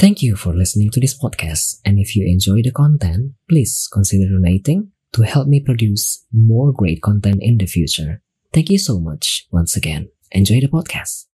[0.00, 4.32] Thank you for listening to this podcast, and if you enjoy the content, please consider
[4.32, 8.22] donating to help me produce more great content in the future.
[8.50, 10.08] Thank you so much once again.
[10.32, 11.26] Enjoy the podcast.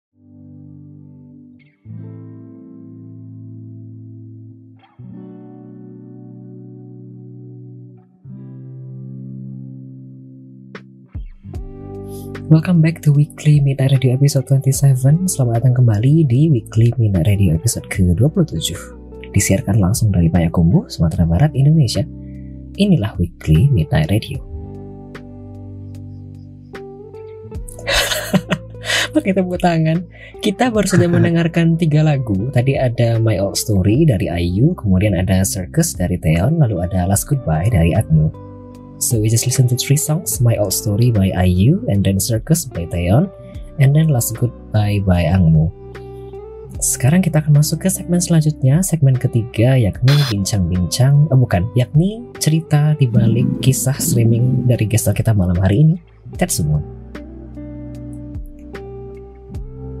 [12.47, 17.59] Welcome back to Weekly Midnight Radio episode 27 Selamat datang kembali di Weekly Midnight Radio
[17.59, 18.71] episode ke-27
[19.35, 22.07] Disiarkan langsung dari Payakumbuh, Sumatera Barat, Indonesia.
[22.79, 24.39] Inilah Weekly Midnight Radio.
[29.19, 30.07] Pakai tepuk tangan.
[30.39, 32.47] Kita baru saja mendengarkan tiga lagu.
[32.55, 37.27] Tadi ada My Old Story dari IU Kemudian ada Circus dari Theon Lalu ada Last
[37.27, 38.46] Goodbye dari Agnu
[38.97, 42.65] So we just listen to three songs, My Old Story by IU, and then Circus
[42.65, 43.29] by Taeyeon,
[43.77, 45.69] and then Last Goodbye by Angmu.
[46.81, 52.97] Sekarang kita akan masuk ke segmen selanjutnya, segmen ketiga yakni bincang-bincang, oh bukan, yakni cerita
[52.97, 55.95] di balik kisah streaming dari gestar kita malam hari ini,
[56.33, 56.81] Tetsumo.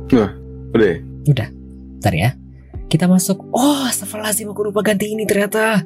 [0.09, 0.33] Wah,
[0.73, 0.97] udah ya?
[1.29, 1.49] Udah,
[2.01, 2.33] ntar ya.
[2.89, 5.85] Kita masuk, oh astagfirullahaladzim aku lupa ganti ini ternyata.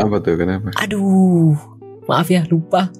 [0.00, 0.72] Apa tuh, kenapa?
[0.80, 1.73] Aduh,
[2.08, 2.92] maaf ya lupa.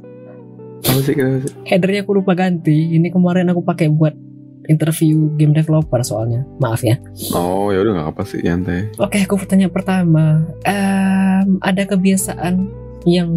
[0.84, 1.52] Apa sih, kenapa sih?
[1.64, 2.92] Headernya aku lupa ganti.
[2.97, 4.12] Ini kemarin aku pakai buat
[4.69, 6.44] interview game developer soalnya.
[6.60, 7.00] Maaf ya.
[7.32, 8.92] Oh, ya udah nggak apa sih, nyantai.
[9.00, 10.44] Oke, aku pertanyaan pertama.
[10.64, 13.30] Em, ada kebiasaan yang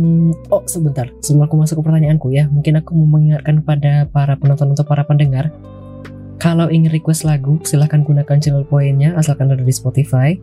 [0.47, 4.71] oh sebentar sebelum aku masuk ke pertanyaanku ya mungkin aku mau mengingatkan pada para penonton
[4.71, 5.51] atau para pendengar
[6.39, 10.39] kalau ingin request lagu silahkan gunakan channel poinnya asalkan ada di Spotify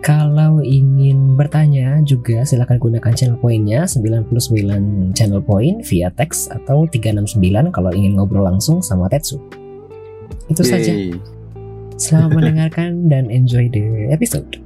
[0.00, 4.32] kalau ingin bertanya juga silahkan gunakan channel poinnya 99
[5.12, 7.36] channel point via teks atau 369
[7.68, 9.40] kalau ingin ngobrol langsung sama Tetsu
[10.46, 11.16] itu saja Yeay.
[11.96, 14.60] Selamat mendengarkan dan enjoy the episode.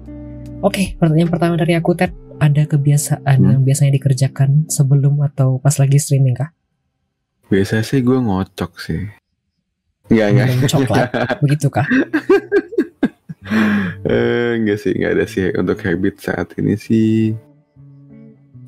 [0.58, 2.10] Oke, pertanyaan pertama dari aku Ted,
[2.42, 3.50] ada kebiasaan Hmm.
[3.52, 6.50] yang biasanya dikerjakan sebelum atau pas lagi streaming kah?
[7.46, 9.06] Biasa sih gue ngocok sih.
[10.10, 10.46] Enggak, enggak.
[10.50, 11.08] Minum coklat,
[11.44, 11.86] begitu kah?
[14.06, 17.34] Eh, enggak sih, enggak ada sih untuk habit saat ini sih.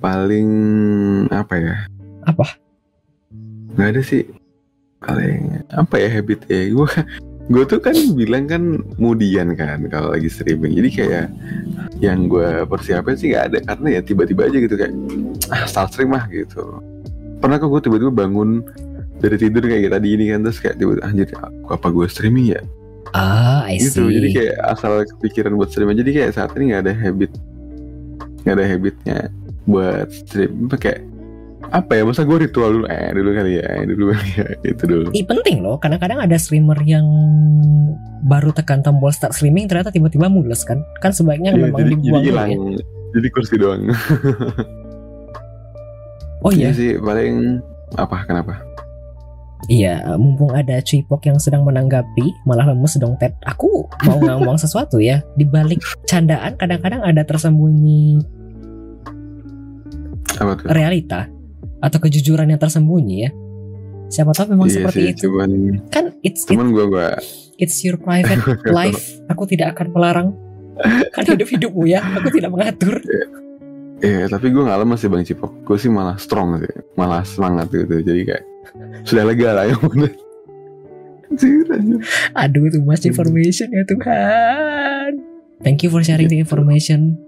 [0.01, 0.49] Paling
[1.31, 1.77] apa ya?
[2.27, 2.57] Apa?
[3.77, 4.25] Enggak ada sih.
[5.01, 6.69] Paling apa ya habit ya?
[6.73, 6.89] Gue
[7.51, 8.63] gue tuh kan bilang kan
[9.01, 10.77] mudian kan kalau lagi streaming.
[10.77, 11.27] Jadi kayak
[12.03, 14.95] yang gue persiapin sih nggak ada karena ya tiba-tiba aja gitu kayak
[15.53, 16.63] ah start stream ah gitu.
[17.41, 18.61] Pernah kok gue tiba-tiba bangun
[19.21, 21.29] dari tidur kayak tadi ini kan terus kayak tiba-tiba anjir
[21.69, 22.61] apa gue streaming ya
[23.13, 24.15] Ah, I gitu see.
[24.17, 27.31] jadi kayak asal kepikiran buat stream aja jadi kayak saat ini nggak ada habit
[28.41, 29.19] nggak ada habitnya
[29.65, 30.67] buat stream.
[30.67, 30.95] Pakai
[31.71, 32.87] apa ya masa gue ritual dulu?
[32.87, 35.09] Eh dulu kali ya eh, dulu kali ya itu dulu.
[35.13, 37.07] Ih, penting loh, kadang-kadang ada streamer yang
[38.23, 40.83] baru tekan tombol start streaming ternyata tiba-tiba mules kan?
[40.99, 42.49] Kan sebaiknya Iya, memang jadi, jadi dibuang dulu hilang.
[42.49, 42.59] ya.
[43.11, 43.83] jadi kursi doang.
[46.41, 46.73] Oh iya, Iya.
[46.73, 47.61] sih paling
[47.95, 48.65] apa kenapa
[49.69, 53.37] Iya, mumpung ada Cipok yang sedang menanggapi, malah lemes dong Ted.
[53.45, 55.21] Aku mau ngomong sesuatu ya.
[55.37, 58.25] Di balik candaan kadang-kadang ada tersembunyi
[60.41, 61.29] apa tuh realita
[61.81, 63.31] atau kejujuran yang tersembunyi ya.
[64.11, 65.21] Siapa tahu memang iya seperti sih itu.
[65.29, 65.51] cuman
[65.93, 67.09] Kan it's it- gue gue
[67.61, 68.41] it's your private
[68.75, 69.21] life.
[69.29, 70.29] Aku tidak akan melarang
[71.13, 72.01] kan hidup hidupmu ya.
[72.19, 72.99] Aku tidak mengatur.
[74.01, 75.53] Iya, tapi gue gak lemes sih Bang Cipok.
[75.63, 78.01] Gue sih malah strong sih, malah semangat gitu.
[78.01, 78.43] Jadi kayak
[79.05, 80.13] sudah lega lah yang anjir.
[82.35, 85.23] Aduh, too much information ya Tuhan.
[85.63, 87.21] Thank you for sharing the information.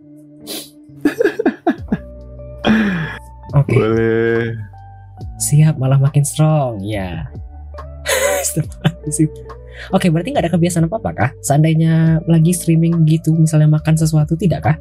[3.59, 3.77] Oke.
[3.77, 4.57] Boleh.
[5.39, 6.81] Siap, malah makin strong.
[6.81, 7.29] Ya.
[8.43, 9.29] Astagfirullahaladzim.
[9.93, 11.31] Oke, berarti nggak ada kebiasaan apa-apa kah?
[11.45, 14.77] Seandainya lagi streaming gitu, misalnya makan sesuatu, tidak kah?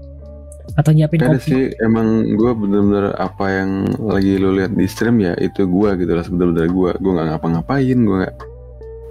[0.80, 1.50] Atau nyiapin Ada kopi?
[1.52, 3.70] sih emang gue bener-bener apa yang
[4.00, 7.98] lagi lo lihat di stream ya itu gue gitu lah bener-bener gue gue nggak ngapa-ngapain
[8.00, 8.36] gue nggak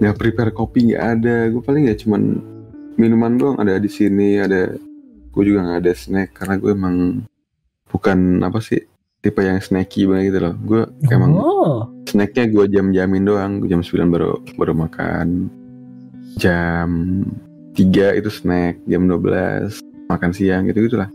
[0.01, 1.37] nggak prepare kopi nggak ada.
[1.53, 2.21] Gue paling ya cuman
[2.97, 4.73] minuman doang ada di sini ada
[5.31, 6.95] gue juga nggak ada snack karena gue emang
[7.87, 8.81] bukan apa sih
[9.21, 10.55] tipe yang snacky banget gitu loh.
[10.65, 10.81] Gue
[11.13, 15.45] emang Oh, snacknya gue jam-jamin doang jam 9 baru baru makan.
[16.41, 16.89] Jam
[17.77, 19.79] 3 itu snack jam 12
[20.09, 21.07] makan siang gitu gitulah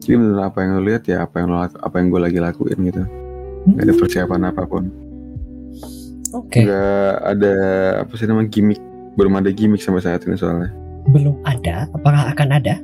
[0.00, 2.78] jadi menurut apa yang lo lihat ya apa yang lo apa yang gue lagi lakuin
[2.88, 3.02] gitu?
[3.68, 4.84] Nggak ada persiapan apa pun.
[6.30, 7.54] Oke, nggak ada
[8.06, 8.80] apa sih namanya gimmick.
[9.18, 10.72] Belum ada gimmick sampai saat ini soalnya.
[11.10, 11.90] Belum ada.
[11.92, 12.80] Apakah akan ada?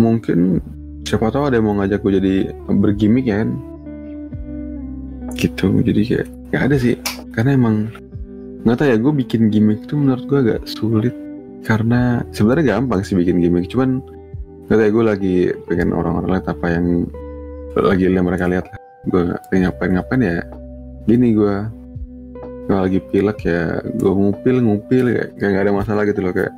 [0.00, 0.58] mungkin
[1.04, 2.34] siapa tahu ada yang mau ngajak gue jadi
[2.66, 3.50] bergimmick ya kan?
[5.36, 5.66] Gitu.
[5.82, 6.94] Jadi kayak nggak ada sih.
[7.32, 7.88] Karena emang
[8.66, 11.14] nggak tahu ya gue bikin gimmick itu menurut gue agak sulit.
[11.62, 13.70] Karena sebenarnya gampang sih bikin gimmick.
[13.70, 14.02] Cuman
[14.80, 15.36] ya gue lagi
[15.68, 16.86] pengen orang-orang lihat apa yang
[17.76, 18.78] lagi yang mereka lihat lah
[19.10, 19.22] gue
[19.58, 20.40] ngapain ngapain ya
[21.04, 21.56] gini gue
[22.70, 26.52] kalau lagi pilek ya gue ngupil ngupil kayak kayak nggak ada masalah gitu loh kayak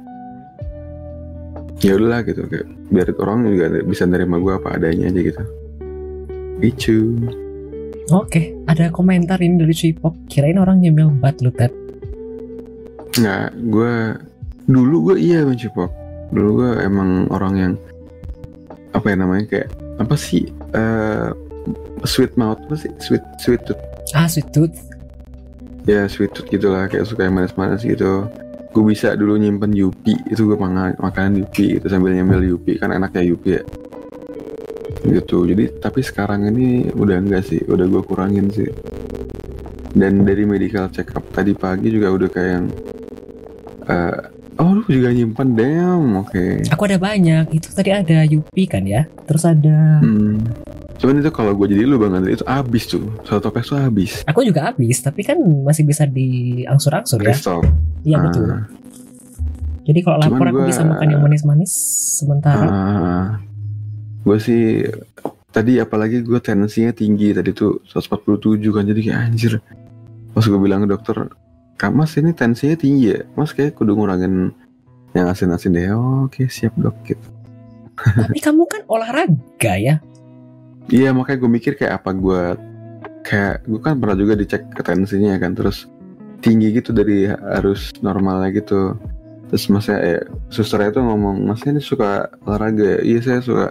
[1.82, 5.42] ya udahlah gitu kayak biar orang juga bisa nerima gue apa adanya aja gitu
[6.62, 7.18] Gitu.
[8.12, 10.28] Oke, ada komentar ini dari Cipok.
[10.28, 11.72] Kirain orang nyemil bat lu Ted.
[13.18, 13.94] Nggak, gue
[14.68, 15.90] dulu gue iya Bang Cipok.
[16.30, 17.72] Dulu gue emang orang yang
[19.04, 19.68] apa ya namanya kayak
[20.00, 21.28] apa sih eh
[22.08, 22.88] sweet mouth apa sih?
[23.00, 23.80] Sweet sweet tooth.
[24.16, 24.72] Ah, sweet tooth.
[25.84, 28.24] ya sweet tooth gitulah kayak suka yang manis-manis gitu.
[28.72, 32.80] Gue bisa dulu nyimpen Yupi itu gue makan makanan Yupi itu sambil nyemil Yupi.
[32.80, 33.62] Kan enaknya Yupi ya.
[35.04, 38.72] Gitu jadi tapi sekarang ini udah enggak sih udah gue kurangin sih.
[39.92, 42.66] Dan dari medical check up tadi pagi juga udah kayak yang
[43.84, 44.20] eh,
[44.56, 47.50] oh lu juga nyimpan damn oke Aku ada banyak.
[47.50, 49.04] Itu tadi ada Yupi kan ya.
[49.24, 50.38] Terus ada Hmm.
[50.94, 54.22] Cuman itu kalau gue jadi lu bang itu habis tuh satu toples tuh habis.
[54.24, 57.34] Aku juga habis, tapi kan masih bisa diangsur-angsur ya.
[58.00, 58.46] Iya betul.
[58.46, 58.64] Ah,
[59.84, 61.72] Jadi kalau lapar aku gua- bisa makan yang manis-manis
[62.16, 62.70] sementara.
[64.24, 64.80] gue sih
[65.50, 69.52] tadi apalagi gue tensinya tinggi tadi tuh 147 kan jadi kayak anjir.
[70.30, 71.28] Pas gue bilang ke dokter,
[71.90, 73.20] Mas ini tensinya tinggi ya?
[73.34, 74.52] Mas kayak kudu ngurangin
[75.16, 75.90] yang asin-asin deh.
[75.92, 77.28] Oh, Oke siap dok gitu.
[77.94, 80.02] Tapi kamu kan olahraga ya.
[80.92, 82.42] Iya makanya gue mikir kayak apa gue
[83.24, 85.88] kayak gue kan pernah juga dicek ke tensinya kan terus
[86.44, 88.92] tinggi gitu dari harus normalnya gitu
[89.48, 90.22] terus masnya eh,
[90.52, 93.66] susternya tuh ngomong masnya ini suka olahraga ya iya saya suka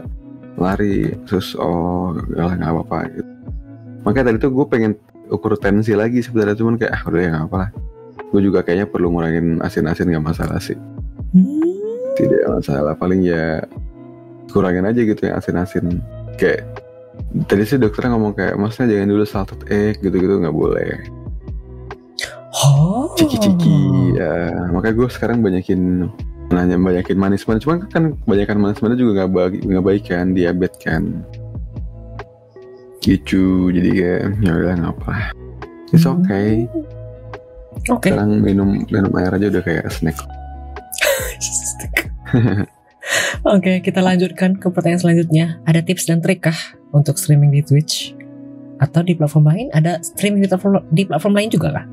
[0.57, 3.31] lari terus oh lah nggak apa-apa gitu
[4.01, 4.93] makanya tadi tuh gue pengen
[5.29, 7.69] ukur tensi lagi sebenarnya cuman kayak ah udah ya nggak apa lah
[8.33, 10.73] gue juga kayaknya perlu ngurangin asin-asin nggak masalah sih.
[11.33, 11.61] Hmm.
[12.13, 13.65] tidak masalah paling ya
[14.53, 16.01] kurangin aja gitu yang asin-asin.
[16.37, 16.65] Kayak
[17.45, 20.97] tadi sih dokternya ngomong kayak masnya jangan dulu salted egg gitu-gitu nggak boleh.
[22.53, 23.09] Oh.
[23.17, 24.49] ciki-ciki ya.
[24.73, 26.09] Makanya gue sekarang banyakin
[26.53, 27.65] nanya banyakin manis-manis.
[27.65, 31.03] Cuman kan banyakan manis-manis juga nggak baik nggak baik kan diabetes kan.
[33.01, 35.33] Gitu jadi kayak ya udah nggak apa
[35.93, 36.25] it's Hmm.
[37.87, 38.07] Okay Oke.
[38.11, 40.17] sekarang minum minum air aja udah kayak snack
[43.43, 45.59] Oke, kita lanjutkan ke pertanyaan selanjutnya.
[45.67, 46.55] Ada tips dan trik kah
[46.95, 48.15] untuk streaming di Twitch?
[48.79, 49.67] Atau di platform lain?
[49.75, 51.85] Ada streaming di platform, di platform lain juga kah?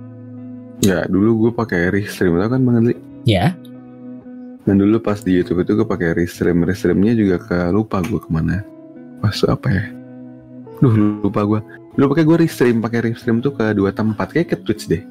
[0.81, 2.97] ya dulu gue pakai restream tau kan bang Andri
[3.29, 3.53] Ya.
[4.65, 8.33] Dan dulu pas di YouTube itu gue pakai restream, restreamnya juga ke lupa gue ke
[8.33, 8.65] mana.
[9.21, 9.85] Pas apa ya?
[10.81, 11.61] Duh lupa gue.
[12.01, 15.05] Dulu pakai gue restream, pakai restream tuh ke dua tempat, kayak ke Twitch deh,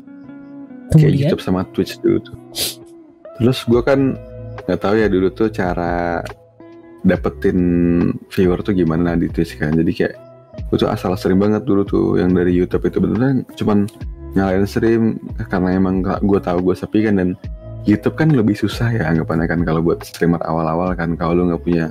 [0.89, 2.37] kayak Kemudian, YouTube sama Twitch dulu tuh.
[3.39, 3.99] Terus gue kan
[4.65, 6.21] nggak tahu ya dulu tuh cara
[7.05, 7.59] dapetin
[8.27, 9.73] viewer tuh gimana di Twitch kan.
[9.73, 10.15] Jadi kayak
[10.67, 13.87] gue tuh asal stream banget dulu tuh yang dari YouTube itu beneran cuman
[14.35, 15.17] nyalain stream
[15.49, 17.29] karena emang gue tahu gue sepi kan dan
[17.87, 21.63] YouTube kan lebih susah ya anggapannya kan kalau buat streamer awal-awal kan kalau lu nggak
[21.63, 21.85] punya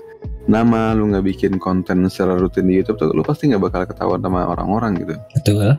[0.47, 4.21] nama lu nggak bikin konten secara rutin di YouTube tuh lu pasti nggak bakal ketahuan
[4.21, 5.75] sama orang-orang gitu betul.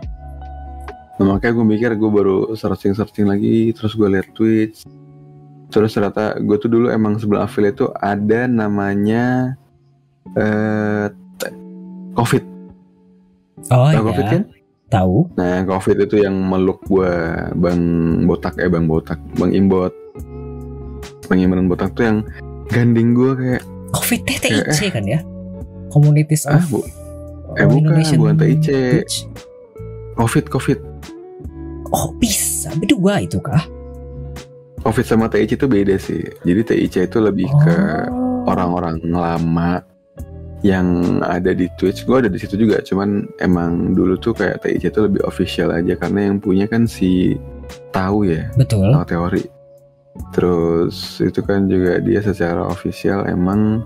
[1.20, 4.88] Nah, makanya gue mikir gue baru searching-searching lagi terus gue liat Twitch
[5.70, 9.54] terus ternyata gue tuh dulu emang sebelah affiliate tuh ada namanya
[10.34, 11.12] eh
[12.18, 12.60] COVID
[13.68, 14.44] Oh Tahu COVID ya, kan?
[14.90, 15.18] tahu.
[15.38, 17.82] Nah, COVID itu yang meluk gua Bang
[18.26, 19.94] Botak eh Bang Botak, Bang Imbot.
[21.30, 22.18] Bang Imran Botak tuh yang
[22.74, 23.62] gandeng gua kayak
[23.94, 25.22] COVID TIC kan ya?
[25.94, 26.82] Communities ah, of Bu,
[27.58, 28.66] eh, bukan, bukan TIC.
[28.66, 29.16] Twitch.
[30.18, 30.80] COVID COVID.
[31.90, 33.66] Oh bisa berdua itu kah?
[34.80, 36.24] Covid sama TIC itu beda sih.
[36.48, 37.76] Jadi TIC itu lebih ke
[38.08, 38.48] Oh.
[38.48, 39.84] orang-orang lama
[40.64, 42.08] yang ada di Twitch.
[42.08, 45.96] Gue ada di situ juga, cuman emang dulu tuh kayak TIC itu lebih official aja
[46.00, 47.36] karena yang punya kan si
[47.92, 48.48] tahu ya.
[48.56, 48.92] Betul.
[48.92, 49.44] tahu teori.
[50.36, 53.84] Terus itu kan juga dia secara official emang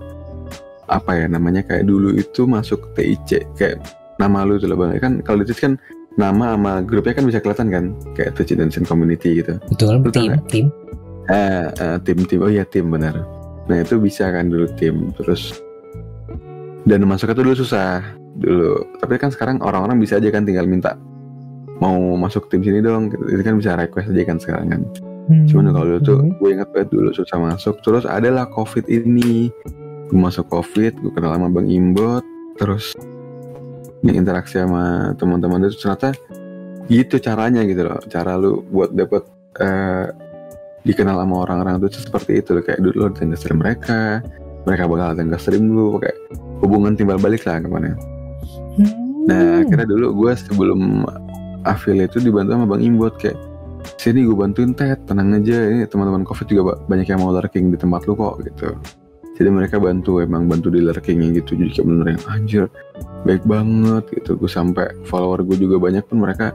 [0.86, 3.80] apa ya namanya kayak dulu itu masuk TIC kayak
[4.20, 5.74] nama lu itu loh bang kan kalau di Twitch kan
[6.14, 9.98] nama sama grupnya kan bisa kelihatan kan kayak Twitch Indonesian Community gitu Betul.
[9.98, 10.42] Betul Tim, nggak?
[10.48, 10.66] tim.
[11.26, 13.16] eh eh, tim tim oh iya tim benar
[13.64, 15.58] nah itu bisa kan dulu tim terus
[16.84, 18.04] dan masuknya tuh dulu susah
[18.36, 21.00] dulu tapi kan sekarang orang-orang bisa aja kan tinggal minta
[21.74, 23.24] mau masuk tim sini dong gitu.
[23.30, 24.82] itu kan bisa request aja kan sekarang kan
[25.24, 25.48] Hmm.
[25.48, 26.36] cuman kalau dulu tuh Hmm.
[26.36, 29.48] gue ingat banget dulu susah masuk terus adalah covid ini
[30.04, 32.20] gue masuk covid gue kenal sama bang Imbot
[32.60, 32.92] terus
[34.12, 36.12] interaksi sama teman-teman itu ternyata
[36.92, 39.24] gitu caranya gitu loh cara lu buat dapet
[39.64, 40.12] eh,
[40.84, 44.20] dikenal sama orang-orang itu seperti itu loh kayak dulu lu datang ke stream mereka
[44.68, 46.18] mereka bakal datang ke stream lu kayak
[46.60, 47.96] hubungan timbal balik lah ke mana
[48.74, 48.90] Hmm.
[49.30, 51.06] Nah, akhirnya dulu gue sebelum
[51.64, 53.38] affiliate itu dibantu sama Bang Imbot kayak
[53.96, 57.72] sini gue bantuin Ted, tenang aja ini teman-teman covid juga ba- banyak yang mau lurking
[57.72, 58.74] di tempat lu kok gitu.
[59.34, 62.64] Jadi mereka bantu emang bantu di lurkingnya gitu jadi kayak bener yang anjir
[63.26, 64.38] baik banget gitu.
[64.38, 66.54] Gue sampai follower gue juga banyak pun mereka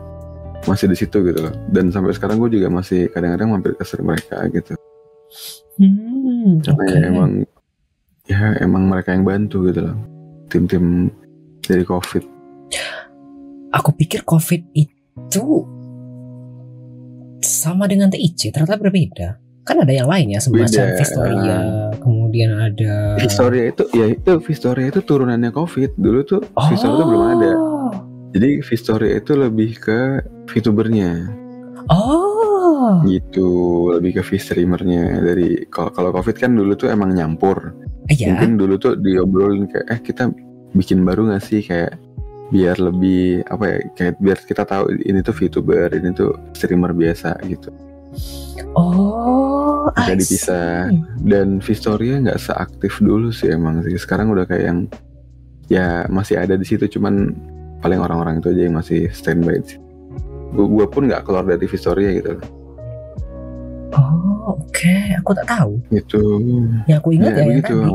[0.63, 1.53] masih di situ gitu loh.
[1.67, 4.79] Dan sampai sekarang gue juga masih kadang-kadang mampir ke stream mereka gitu.
[5.79, 7.31] Hmm, Karena ya emang
[8.27, 9.97] ya emang mereka yang bantu gitu loh.
[10.47, 11.11] Tim-tim
[11.63, 12.23] dari covid.
[13.69, 15.45] Aku pikir COVID itu
[17.45, 19.37] sama dengan TIC, ternyata berbeda.
[19.61, 20.97] Kan ada yang lain ya, semacam Beda.
[20.97, 21.63] Kemudian
[22.57, 25.97] ada Vistoria itu ya itu Vistoria itu turunannya covid.
[25.97, 27.51] Dulu tuh Vistoria itu belum ada.
[28.37, 31.39] Jadi Vistoria itu lebih ke VTubernya.
[31.89, 33.49] Oh, gitu
[33.97, 35.25] lebih ke V-streamernya.
[35.25, 37.73] Dari kalau kalau covid kan dulu tuh emang nyampur.
[38.09, 38.33] Iya.
[38.33, 40.33] mungkin dulu tuh diobrolin kayak eh kita
[40.73, 41.61] bikin baru gak sih?
[41.61, 41.97] Kayak
[42.49, 47.37] biar lebih apa ya kayak biar kita tahu ini tuh VTuber ini tuh streamer biasa
[47.45, 47.69] gitu
[48.75, 50.89] Oh, I dipisah.
[51.25, 54.79] dan Vistoria nggak seaktif dulu sih emang sih sekarang udah kayak yang
[55.69, 57.33] ya masih ada di situ cuman
[57.79, 59.61] paling orang-orang itu aja yang masih standby
[60.53, 62.37] gua pun nggak keluar dari Vistoria gitu
[63.89, 64.95] Oh, oke.
[65.17, 65.81] Aku tak tahu.
[65.89, 66.21] gitu
[66.85, 67.89] Yang aku ingat ya, ya begitu tadi.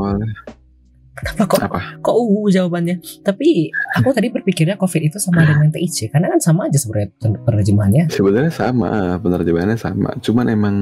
[1.14, 2.98] Kenapa kok apa kok uh jawabannya?
[3.20, 7.38] Tapi aku tadi berpikirnya COVID itu sama dengan TIC karena kan sama aja sebenarnya pen-
[7.40, 8.04] penerjemahannya.
[8.08, 10.76] sebenarnya sama penerjemahannya sama cuman emang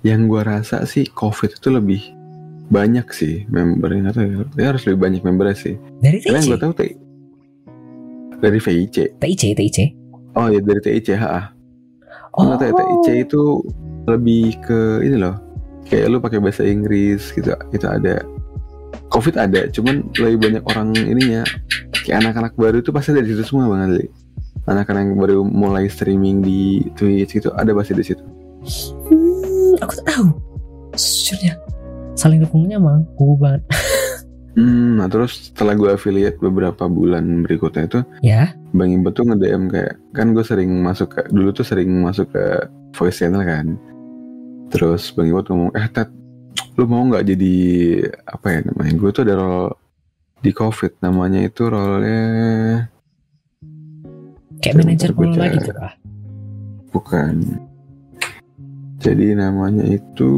[0.00, 2.00] yang gua rasa sih COVID itu lebih
[2.66, 4.24] banyak sih membernya atau
[4.56, 6.48] ya, harus lebih banyak membernya sih Dari karena TIC.
[6.48, 6.96] gua tahu T-
[8.38, 9.78] dari VIC TIC, TIC.
[10.34, 11.52] oh ya dari TIC ha
[12.30, 12.54] Oh.
[12.54, 13.58] Ya, TIC itu
[14.06, 15.34] lebih ke ini loh
[15.82, 18.22] kayak lu pakai bahasa Inggris gitu itu ada
[19.10, 21.42] COVID ada cuman lebih banyak orang ininya
[22.06, 24.06] kayak anak-anak baru itu pasti dari situ semua bang Adli
[24.64, 28.22] anak-anak yang baru mulai streaming di Twitch gitu ada pasti di situ
[29.08, 30.26] Hmm, aku tahu.
[30.92, 31.56] Sejujurnya
[32.12, 33.64] saling dukungnya mang kubu banget.
[34.58, 38.52] hmm, nah terus setelah gue affiliate beberapa bulan berikutnya itu Ya.
[38.76, 42.68] Bang Imbet tuh nge-DM kayak kan gue sering masuk ke dulu tuh sering masuk ke
[42.92, 43.80] voice channel kan
[44.68, 46.12] terus Bang Imbet ngomong eh Ted
[46.80, 47.56] lu mau nggak jadi
[48.24, 49.76] apa ya namanya gue tuh ada role
[50.40, 52.08] di covid namanya itu role
[54.60, 55.92] Kayak manajer pengelola gitu kah?
[56.92, 57.34] bukan.
[59.00, 60.32] Jadi namanya itu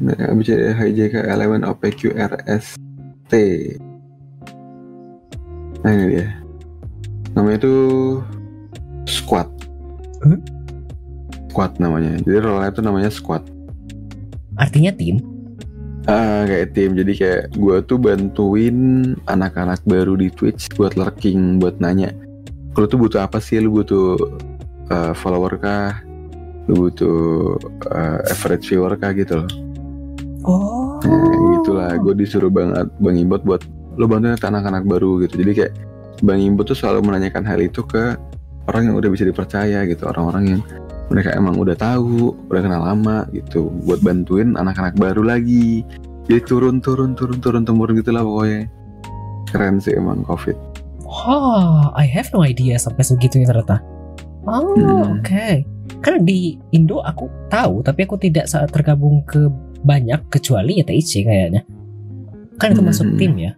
[0.00, 3.32] nah, bicara HJK elemen OPQRST
[5.84, 6.28] nah ini dia.
[7.36, 7.76] Namanya itu
[9.08, 9.48] squad.
[10.24, 10.40] Hmm?
[11.48, 12.20] squad namanya.
[12.20, 13.44] Jadi role itu namanya squad
[14.56, 15.20] Artinya tim.
[16.06, 16.94] Ah, kayak tim.
[16.94, 18.76] Jadi kayak gue tuh bantuin
[19.26, 22.14] anak-anak baru di Twitch buat lurking, buat nanya.
[22.78, 23.58] Lu tuh butuh apa sih?
[23.58, 24.14] Lu butuh
[24.92, 25.98] uh, follower kah?
[26.70, 27.58] Lu butuh
[27.90, 29.50] uh, average viewer kah gitu loh.
[30.46, 31.02] Oh.
[31.02, 31.90] Nah, gitulah.
[31.98, 33.66] Gue disuruh banget Bang Imbot buat
[33.98, 35.42] lu bantuin anak-anak baru gitu.
[35.42, 35.72] Jadi kayak
[36.22, 38.14] Bang Imbot tuh selalu menanyakan hal itu ke
[38.70, 40.06] orang yang udah bisa dipercaya gitu.
[40.06, 40.60] Orang-orang yang
[41.06, 43.70] mereka emang udah tahu, udah kenal lama gitu.
[43.86, 45.86] Buat bantuin anak-anak baru lagi.
[46.26, 48.66] Jadi turun turun turun turun temurun gitu lah pokoknya.
[49.46, 50.56] Keren sih emang COVID.
[51.06, 53.78] Oh, I have no idea sampai segitunya ternyata.
[54.46, 55.22] Oh, Hmm.
[55.22, 55.46] oke.
[56.02, 59.46] Karena di Indo aku tahu, tapi aku tidak saat tergabung ke
[59.86, 61.62] banyak kecuali ya TIC kayaknya.
[62.58, 62.90] Kan itu Hmm.
[62.90, 63.52] masuk tim ya.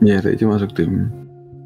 [0.00, 1.08] Ya, itu masuk tim.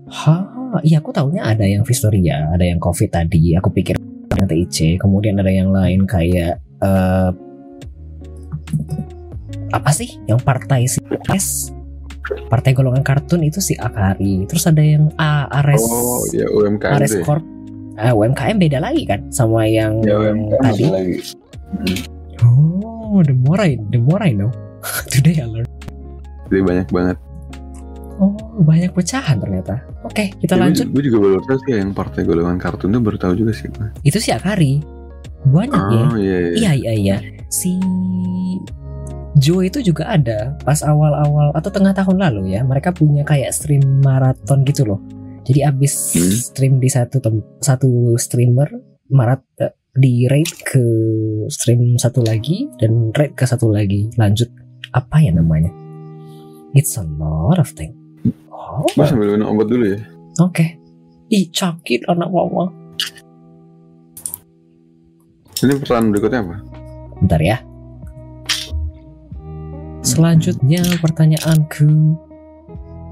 [0.09, 0.47] Hah,
[0.87, 3.55] iya aku tahunya ada yang Vistoria, ada yang COVID tadi.
[3.59, 3.98] Aku pikir
[4.38, 7.30] yang TIC, kemudian ada yang lain kayak eh
[9.68, 10.16] apa sih?
[10.25, 11.68] Yang partai si S,
[12.49, 14.47] partai golongan kartun itu si Akari.
[14.49, 17.12] Terus ada yang A, Ares, Oh, ya UMKM Ares.
[17.21, 17.45] Corp.
[17.99, 20.85] Ah, UMKM beda lagi kan sama yang Ya UMKM tadi.
[20.87, 21.16] lagi.
[22.40, 24.54] Oh, the more I, the more I know.
[25.12, 25.73] Today I learned.
[26.49, 27.16] Jadi banyak banget.
[28.19, 29.79] Oh, banyak pecahan ternyata.
[30.03, 30.91] Oke, kita Ya, lanjut.
[30.91, 33.71] Gue juga baru tahu sih yang partai golongan kartun tuh baru tahu juga sih.
[34.03, 34.83] Itu si Akari.
[35.47, 36.03] Banyak ya.
[36.05, 36.55] Oh iya iya.
[36.55, 37.17] Iya iya iya.
[37.47, 37.79] Si
[39.39, 44.03] Joe itu juga ada pas awal-awal atau tengah tahun lalu ya mereka punya kayak stream
[44.03, 44.99] maraton gitu loh
[45.47, 46.35] jadi abis Hmm.
[46.35, 48.67] stream di satu tem- satu streamer
[49.09, 50.85] marat eh, di rate ke
[51.49, 54.51] stream satu lagi dan rate ke satu lagi lanjut
[54.91, 55.71] apa ya namanya
[56.75, 57.98] it's a lot of thing oh
[58.91, 60.00] Gue sambil minum obat dulu ya.
[60.38, 60.67] oke
[61.29, 62.71] ih sakit anak mama
[65.59, 66.57] Ini pertanyaan berikutnya apa?
[67.19, 67.59] bentar ya
[70.00, 71.88] selanjutnya pertanyaanku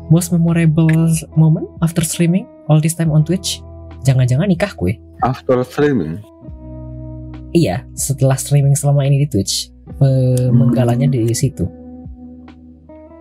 [0.09, 0.91] most memorable
[1.35, 3.59] moment after streaming all this time on Twitch
[4.03, 6.21] jangan-jangan nikah kue After streaming.
[7.51, 11.65] Iya, setelah streaming selama ini di Twitch, pemenggalannya di situ.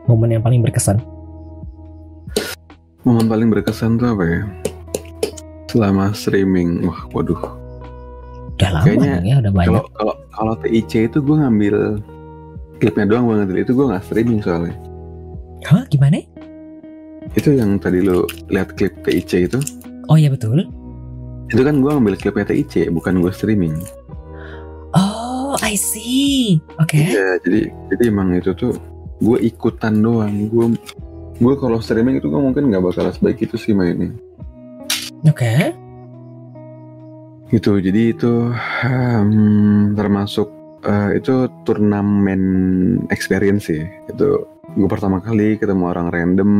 [0.03, 1.00] Momen yang paling berkesan.
[3.05, 4.41] Momen paling berkesan tuh apa ya?
[5.69, 6.89] Selama streaming.
[6.89, 7.38] Wah, waduh.
[8.57, 9.69] Udah lama Kayaknya ya, udah banyak.
[9.69, 12.01] Kalau kalau kalau TIC itu gue ngambil
[12.81, 13.69] klipnya doang banget.
[13.69, 14.74] Itu gue nggak streaming soalnya.
[15.69, 16.25] Hah, gimana?
[17.38, 19.59] Itu yang tadi lo lihat klip TIC itu.
[20.09, 20.65] Oh iya betul.
[21.53, 23.77] Itu kan gue ngambil klipnya TIC, bukan gue streaming.
[24.97, 26.57] Oh, I see.
[26.81, 26.97] Oke.
[27.05, 28.74] Iya, jadi jadi emang itu tuh
[29.21, 30.50] gue ikutan doang.
[30.50, 30.74] Gue
[31.36, 34.12] gue kalau streaming itu gue mungkin nggak bakal sebaik itu sih mainnya.
[35.27, 35.75] Oke.
[37.51, 40.50] Gitu, jadi itu hmm, termasuk
[40.86, 42.42] eh, itu turnamen
[43.12, 43.84] experience sih.
[44.10, 46.51] Itu gue pertama kali ketemu orang random,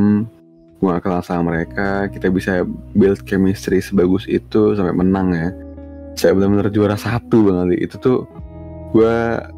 [0.80, 2.64] gue gak kenal sama mereka, kita bisa
[2.96, 5.50] build chemistry sebagus itu sampai menang ya.
[6.16, 8.20] Saya benar-benar juara satu banget itu tuh
[8.96, 9.16] gue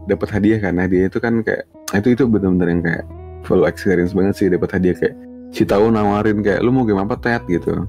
[0.10, 3.06] dapat hadiah kan hadiah itu kan kayak itu itu benar-benar yang kayak
[3.48, 5.16] full experience banget sih dapat hadiah kayak
[5.56, 7.88] si tahu nawarin kayak lu mau game apa tet gitu.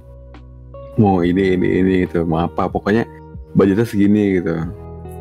[0.94, 2.22] Mau ini ini ini gitu.
[2.22, 2.70] Mau apa?
[2.70, 3.02] Pokoknya
[3.58, 4.54] budgetnya segini gitu.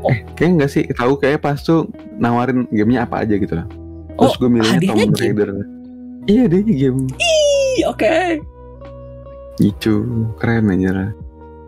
[0.06, 0.13] Oh.
[0.13, 0.86] eh kayak enggak sih?
[0.94, 1.89] Tahu kayak pas tuh
[2.22, 3.58] nawarin gamenya apa aja gitu.
[3.58, 3.65] Lah
[4.17, 5.13] terus Oh, gue milihnya Tomb?
[5.13, 5.50] Raider.
[6.25, 7.06] Iya deh game.
[7.17, 8.41] Ih, Oke.
[9.58, 10.05] gitu
[10.38, 11.09] keren aja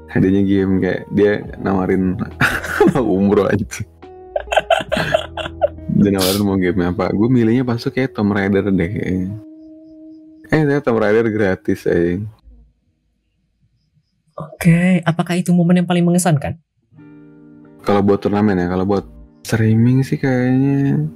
[0.10, 2.17] hadiahnya game kayak dia nawarin
[2.98, 3.65] umroh aja
[6.00, 9.30] dia nawarin mau game apa gue milihnya pas tuh kayak Tomb Raider deh kayaknya.
[10.50, 12.20] eh ternyata Tomb Raider gratis eh
[14.40, 15.04] Oke.
[15.04, 16.56] Apakah itu momen yang paling mengesankan?
[17.84, 19.06] kalau buat turnamen ya kalau buat
[19.48, 21.10] streaming sih kayaknya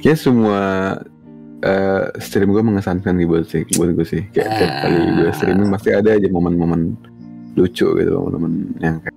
[0.00, 0.96] kayak semua
[1.60, 5.68] eh, stream gue mengesankan nih buat sih buat gue sih kayak tiap kali gue streaming
[5.68, 6.94] pasti ada aja momen-momen
[7.54, 9.13] lucu gitu momen-momen yang kayak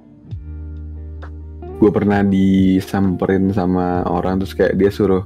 [1.78, 5.22] gue pernah disamperin sama orang terus kayak dia suruh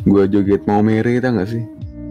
[0.00, 1.60] gue joget mau mere tau gak sih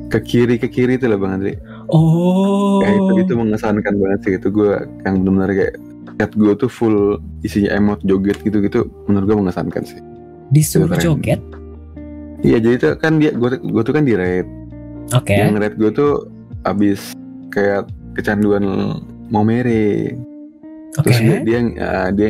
[0.07, 1.53] ke kiri ke kiri itu lah bang Andri
[1.89, 2.81] Oh.
[2.81, 5.75] kayak itu itu mengesankan banget sih itu gue yang benar-benar kayak
[6.15, 6.97] chat gue tuh full
[7.41, 9.97] isinya emot joget gitu-gitu menurut gue mengesankan sih
[10.49, 11.01] Disuruh Keren.
[11.01, 11.41] joget.
[12.41, 14.49] Iya jadi itu kan dia gue gue tuh kan di raid.
[15.13, 15.29] Oke.
[15.29, 16.11] Yang raid gue tuh
[16.63, 17.13] abis
[17.49, 18.65] kayak kecanduan
[19.29, 20.17] mau mere.
[20.97, 21.05] Oke.
[21.05, 22.29] Terus dia dia, uh, dia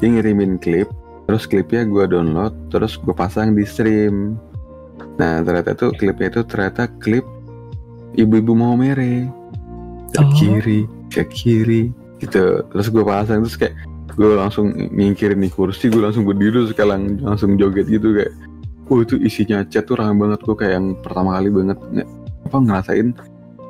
[0.00, 0.88] dia ngirimin klip,
[1.28, 4.34] terus klipnya gue download, terus gue pasang di stream.
[5.20, 7.22] Nah ternyata tuh klipnya itu ternyata klip
[8.16, 9.28] ibu-ibu mau mere.
[10.10, 10.32] Ke Oh.
[10.34, 12.66] kiri, ke kiri, gitu.
[12.66, 13.76] Terus gue pasang terus kayak
[14.18, 18.34] gue langsung nyingkirin di kursi, gue langsung berdiri terus kayak lang- langsung joget gitu kayak.
[18.90, 22.04] Oh itu isinya chat tuh rame banget gue kayak yang pertama kali banget nge,
[22.50, 23.08] apa ngerasain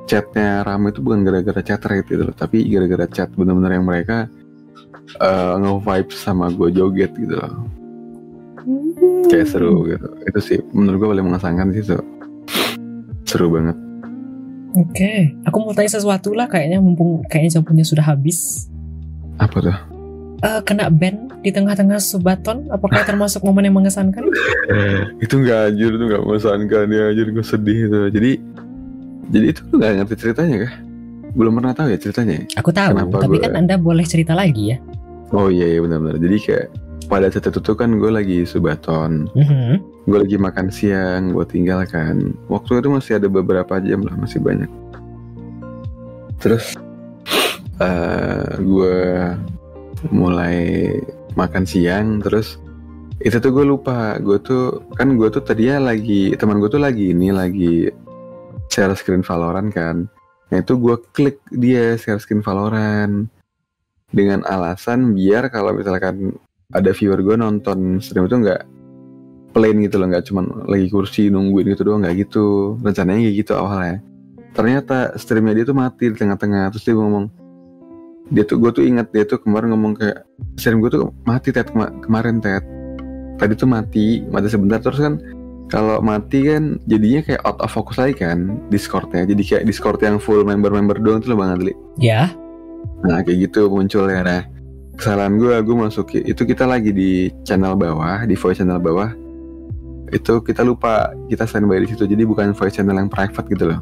[0.09, 4.33] chatnya rame itu bukan gara-gara chat rate gitu loh, tapi gara-gara chat bener-bener yang mereka
[5.17, 7.67] eh nge-vibe sama gue joget gitu loh.
[9.27, 10.09] Kayak seru gitu.
[10.23, 11.99] Itu sih menurut gue paling mengesankan sih so.
[13.25, 13.75] Seru banget.
[14.73, 15.35] Oke.
[15.45, 18.71] Aku mau tanya sesuatu lah kayaknya mumpung kayaknya jamnya sudah habis.
[19.37, 19.77] Apa tuh?
[20.41, 24.25] Eh, kena ban di tengah-tengah subaton apakah termasuk momen yang mengesankan?
[25.19, 28.31] itu nggak anjir itu nggak mengesankan ya anjir gue sedih itu jadi
[29.29, 30.73] jadi itu nggak ngerti ceritanya kah
[31.31, 32.45] belum pernah tahu ya ceritanya ya?
[32.57, 34.79] Aku tahu, Kenapa tapi gue- kan Anda boleh cerita lagi ya.
[35.35, 36.67] Oh iya iya benar-benar jadi kayak
[37.11, 39.27] pada saat itu tuh kan gue lagi subaton.
[39.35, 39.91] Mhm.
[40.09, 44.71] gue lagi makan siang gue tinggalkan waktu itu masih ada beberapa jam lah masih banyak.
[46.39, 46.79] Terus
[47.83, 48.99] eh gue
[50.09, 50.59] mulai
[51.35, 52.63] makan siang terus
[53.21, 54.17] itu tuh gue lupa.
[54.23, 57.91] Gue tuh kan gue tuh tadinya lagi teman gue tuh lagi ini lagi
[58.71, 60.07] share screen Valorant kan.
[60.51, 63.40] Nah itu gue klik dia share screen Valorant
[64.11, 66.35] dengan alasan biar kalau misalkan
[66.71, 68.63] ada viewer gue nonton stream itu nggak
[69.51, 72.79] plain gitu loh nggak cuman lagi kursi nungguin gitu doang nggak gitu.
[72.83, 73.99] Rencananya kayak gitu awalnya.
[74.55, 77.31] Ternyata streamnya dia tuh mati di tengah-tengah terus dia ngomong
[78.31, 80.23] dia tuh gue tuh ingat dia tuh kemarin ngomong kayak
[80.55, 82.63] stream gue tuh mati tet kema- kemarin tet
[83.43, 85.19] tadi tuh mati mati sebentar terus kan
[85.71, 89.23] kalau mati kan jadinya kayak out of focus lagi kan Discordnya.
[89.23, 91.71] Jadi kayak Discord yang full member-member doang tuh loh Bang Adli.
[91.95, 92.35] Ya.
[93.01, 94.45] Nah kayak gitu muncul ya nah
[94.95, 97.11] kesalahan gue gue masuk itu kita lagi di
[97.43, 99.09] channel bawah di voice channel bawah.
[100.11, 102.05] Itu kita lupa kita standby di situ.
[102.05, 103.81] Jadi bukan voice channel yang private gitu loh.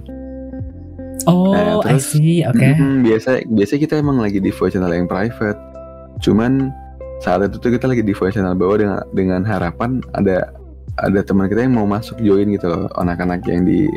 [1.27, 2.47] Oh, Nah, I terus- see.
[2.47, 2.71] Oke.
[2.71, 5.59] Mm, biasa biasa kita emang lagi di voice channel yang private.
[6.23, 6.71] Cuman
[7.19, 10.55] saat itu tuh kita lagi di voice channel bawah dengan dengan harapan ada
[11.03, 12.87] ada teman kita yang mau masuk join gitu loh.
[12.95, 13.91] Anak-anak yang di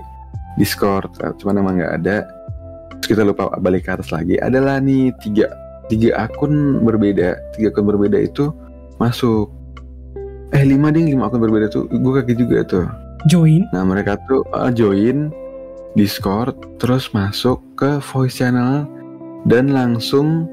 [0.58, 1.14] Discord.
[1.38, 2.26] Cuman emang nggak ada
[3.02, 5.50] terus kita lupa balik ke atas lagi adalah nih tiga
[5.90, 8.54] tiga akun berbeda tiga akun berbeda itu
[9.02, 9.50] masuk
[10.54, 12.86] eh lima ding lima akun berbeda tuh gue kaget juga tuh
[13.30, 13.70] Join.
[13.70, 15.30] Nah mereka tuh uh, join
[15.94, 18.90] Discord terus masuk ke voice channel
[19.46, 20.50] dan langsung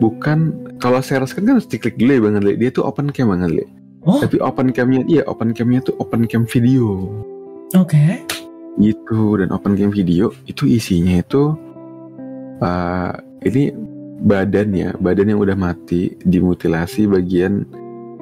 [0.00, 2.54] bukan kalau share screen kan harus diklik dulu ya Bang Adli.
[2.56, 3.66] Dia tuh open cam Bang Adli.
[4.08, 7.12] Oh, Tapi open camnya iya open camnya tuh open cam video
[7.76, 8.24] oke.
[8.78, 11.58] gitu dan open cam video itu isinya itu
[12.60, 13.70] uh, ini
[14.18, 17.62] badannya badan yang udah mati dimutilasi bagian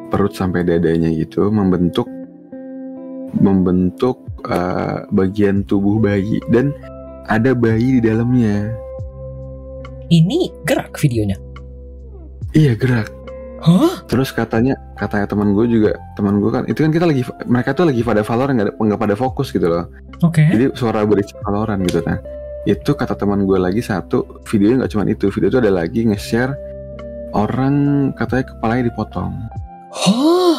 [0.07, 2.05] perut sampai dadanya gitu membentuk
[3.37, 6.73] membentuk uh, bagian tubuh bayi dan
[7.27, 8.71] ada bayi di dalamnya
[10.07, 11.35] Ini gerak videonya.
[12.55, 13.11] iya gerak
[13.59, 14.05] Hah?
[14.07, 17.89] terus katanya katanya teman gue juga teman gue kan itu kan kita lagi mereka tuh
[17.89, 19.89] lagi pada Valorant nggak ada- nggak pada fokus gitu loh
[20.25, 20.49] Oke.
[20.49, 22.17] Jadi suara berisi Valorant gitu kan.
[22.67, 26.53] Itu kata teman gue lagi satu videonya nggak cuma itu, video itu ada lagi nge-share
[27.33, 29.33] orang katanya kepalanya dipotong.
[29.95, 30.59] Hah?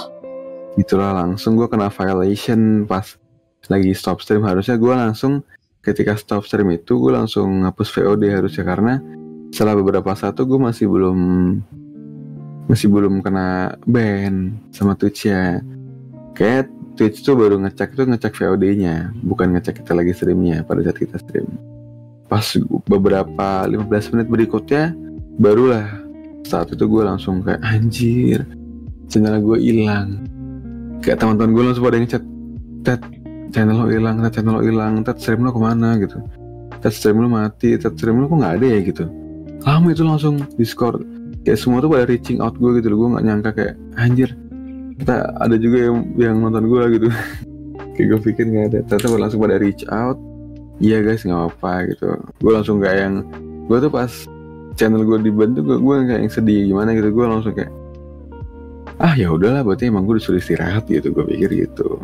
[0.79, 3.19] Itulah langsung gue kena violation pas
[3.67, 5.43] lagi stop stream harusnya gue langsung
[5.83, 9.03] ketika stop stream itu gue langsung ngapus VOD harusnya karena
[9.51, 11.19] setelah beberapa saat tuh gue masih belum
[12.67, 15.59] masih belum kena ban sama Twitch ya
[16.35, 20.99] kayak Twitch tuh baru ngecek tuh ngecek VOD-nya bukan ngecek kita lagi streamnya pada saat
[20.99, 21.47] kita stream
[22.27, 22.43] pas
[22.87, 24.91] beberapa 15 menit berikutnya
[25.39, 25.87] barulah
[26.43, 28.43] saat itu gue langsung kayak anjir
[29.07, 30.27] channel gue hilang.
[31.03, 32.23] Kayak teman-teman gue langsung pada ngechat
[32.83, 33.01] tet
[33.55, 35.95] channel lo hilang tet channel lo hilang tet stream lo ke mana?
[35.99, 36.19] Gitu.
[36.83, 38.79] Tet stream lo mati tet stream lo kok nggak ada ya?
[38.83, 39.03] Gitu.
[39.63, 41.03] Lama itu langsung discord.
[41.47, 44.35] Kayak semua tuh pada reaching out gue gitu gue nggak nyangka kayak anjir
[44.97, 47.07] kita ada juga yang yang nonton gue gitu.
[47.97, 48.79] Kayak gue pikir nggak ada.
[48.85, 50.17] Ternyata langsung pada reach out
[50.77, 53.15] iya guys nggak apa gitu gue langsung kayak yang
[53.65, 54.11] gue tuh pas
[54.73, 57.73] channel gue dibantu gue gue kayak yang sedih gimana gitu gue langsung kayak
[58.97, 61.97] ah ya udahlah berarti emang gue disuruh istirahat gitu gue pikir gitu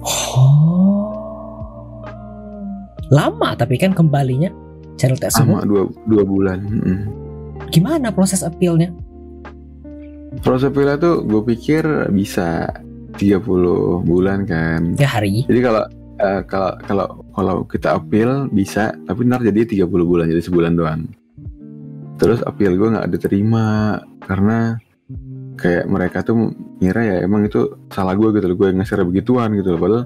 [0.00, 1.10] Oh.
[3.10, 4.48] Lama tapi kan kembalinya
[4.94, 5.62] channel sama tersebut.
[5.66, 6.98] dua dua bulan Mm-mm.
[7.68, 8.94] Gimana proses appeal-nya?
[10.38, 12.68] proses pilih tuh gue pikir bisa
[13.16, 13.42] 30
[14.04, 15.42] bulan kan Ya hari.
[15.44, 15.82] Jadi kalau
[16.18, 21.02] eh, kalau kalau kalau kita appeal bisa, tapi ntar jadi 30 bulan jadi sebulan doang.
[22.18, 24.74] Terus appeal gue nggak diterima karena
[25.58, 29.74] kayak mereka tuh ngira ya emang itu salah gue gitu loh, gue nge-share begituan gitu
[29.74, 29.80] loh.
[29.80, 30.04] Padahal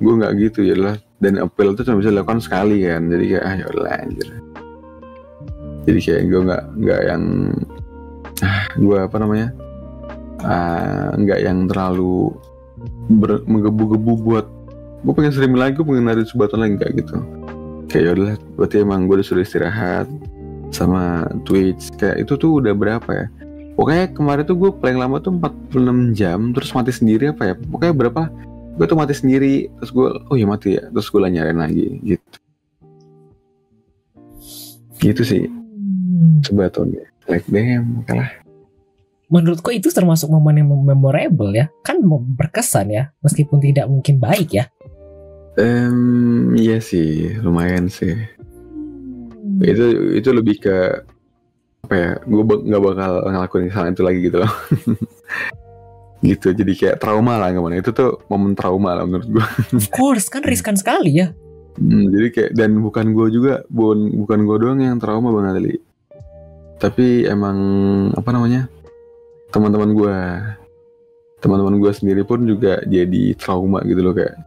[0.00, 0.96] gue nggak gitu ya lah.
[1.20, 3.08] Dan appeal itu cuma bisa dilakukan sekali kan.
[3.08, 4.28] Jadi kayak ah ya udah anjir.
[5.84, 7.22] Jadi kayak gue nggak nggak yang
[8.42, 9.48] ah gue apa namanya
[10.42, 12.34] ah, nggak yang terlalu
[13.48, 14.46] menggebu-gebu buat
[15.04, 17.16] gue pengen streaming lagi gue pengen narik sebatan lagi kayak gitu.
[17.92, 20.08] Kayak yaudah berarti emang gue disuruh istirahat
[20.72, 21.92] sama Twitch.
[22.00, 23.26] Kayak itu tuh udah berapa ya?
[23.76, 27.54] Pokoknya kemarin tuh gue paling lama tuh 46 jam terus mati sendiri apa ya?
[27.54, 28.22] Pokoknya berapa?
[28.80, 30.88] Gue tuh mati sendiri terus gue oh ya mati ya.
[30.88, 32.36] Terus gue lah nyariin lagi gitu.
[35.04, 35.44] Gitu sih.
[35.44, 36.40] Hmm.
[36.40, 37.04] sebatonnya.
[37.28, 38.44] Like damn kalah
[39.32, 41.72] Menurutku itu termasuk momen yang memorable ya.
[41.82, 42.04] Kan
[42.38, 44.70] berkesan ya, meskipun tidak mungkin baik ya.
[45.54, 48.14] Em, iya sih lumayan sih.
[49.62, 50.76] Itu itu lebih ke
[51.84, 54.52] apa ya gue nggak bakal ngelakuin kesalahan itu lagi gitu loh.
[56.24, 59.92] Gitu jadi kayak trauma lah ke mana itu tuh momen trauma lah menurut gue Of
[59.92, 61.36] course, kan riskan sekali ya.
[61.76, 65.76] Hmm, jadi kayak dan bukan gue juga bukan bukan gue doang yang trauma bang Ali
[66.78, 67.58] tapi emang
[68.14, 68.70] apa namanya
[69.50, 70.16] teman-teman gue
[71.42, 74.38] teman-teman gue sendiri pun juga jadi trauma gitu loh kayak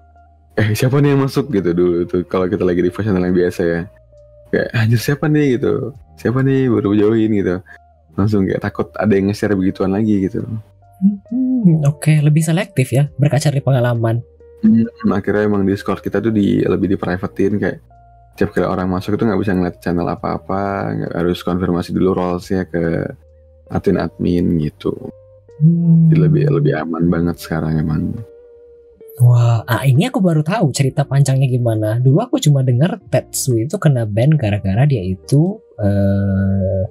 [0.57, 3.61] eh siapa nih yang masuk gitu dulu tuh kalau kita lagi di channel yang biasa
[3.61, 3.79] ya
[4.49, 7.55] kayak anjir siapa nih gitu siapa nih baru join gitu
[8.17, 10.41] langsung kayak takut ada yang nge-share begituan lagi gitu
[10.97, 14.17] Hmm, Oke, lebih selektif ya, berkaca dari pengalaman.
[14.65, 17.77] Hmm, akhirnya emang Discord kita tuh di lebih di privatein kayak
[18.33, 22.65] tiap kali orang masuk itu nggak bisa ngeliat channel apa-apa, nggak harus konfirmasi dulu roles-nya
[22.65, 23.05] ke
[23.69, 24.93] admin admin gitu.
[25.61, 26.09] Hmm.
[26.09, 28.17] Jadi lebih lebih aman banget sekarang emang.
[29.17, 31.97] Wah, ah ini aku baru tahu cerita panjangnya gimana.
[31.97, 36.85] Dulu aku cuma dengar Tetsu itu kena ban gara-gara dia itu uh,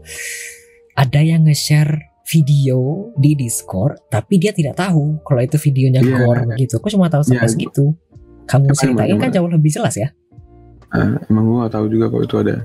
[0.98, 6.18] ada yang nge-share video di Discord, tapi dia tidak tahu kalau itu videonya yeah.
[6.18, 6.82] gore gitu.
[6.82, 7.54] Aku cuma tahu sampai yeah.
[7.54, 7.94] segitu.
[8.50, 10.10] Kamu ceritain kan jauh lebih jelas ya?
[10.90, 12.56] Uh, emang gue gak tahu juga kalau itu ada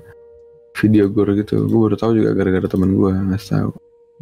[0.82, 1.69] video gore gitu.
[1.69, 3.69] Gue baru tahu juga gara-gara teman gue nggak tahu.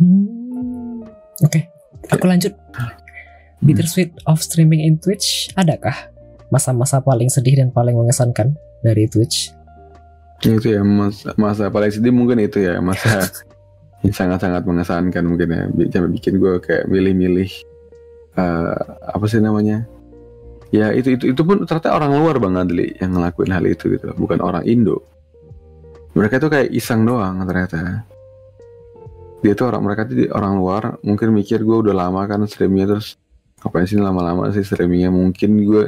[0.03, 1.07] Hmm.
[1.47, 1.63] Oke, okay.
[2.11, 2.51] aku lanjut.
[3.69, 5.93] Bittersweet of streaming in Twitch, adakah
[6.49, 9.53] masa-masa paling sedih dan paling mengesankan dari Twitch?
[10.41, 13.29] Itu ya masa, masa paling sedih mungkin itu ya masa
[14.01, 15.61] yang sangat-sangat mengesankan mungkin ya
[15.93, 17.45] sampai bikin gue kayak milih-milih
[18.41, 18.73] uh,
[19.13, 19.85] apa sih namanya?
[20.73, 24.09] Ya itu itu itu pun ternyata orang luar bang Adli yang ngelakuin hal itu gitu
[24.17, 25.05] bukan orang Indo.
[26.17, 28.01] Mereka tuh kayak iseng doang ternyata.
[29.45, 33.13] Dia tuh orang mereka tuh orang luar mungkin mikir gue udah lama kan streamnya terus
[33.61, 35.11] ngapain sih lama-lama sih streamingnya?
[35.11, 35.83] Mungkin gue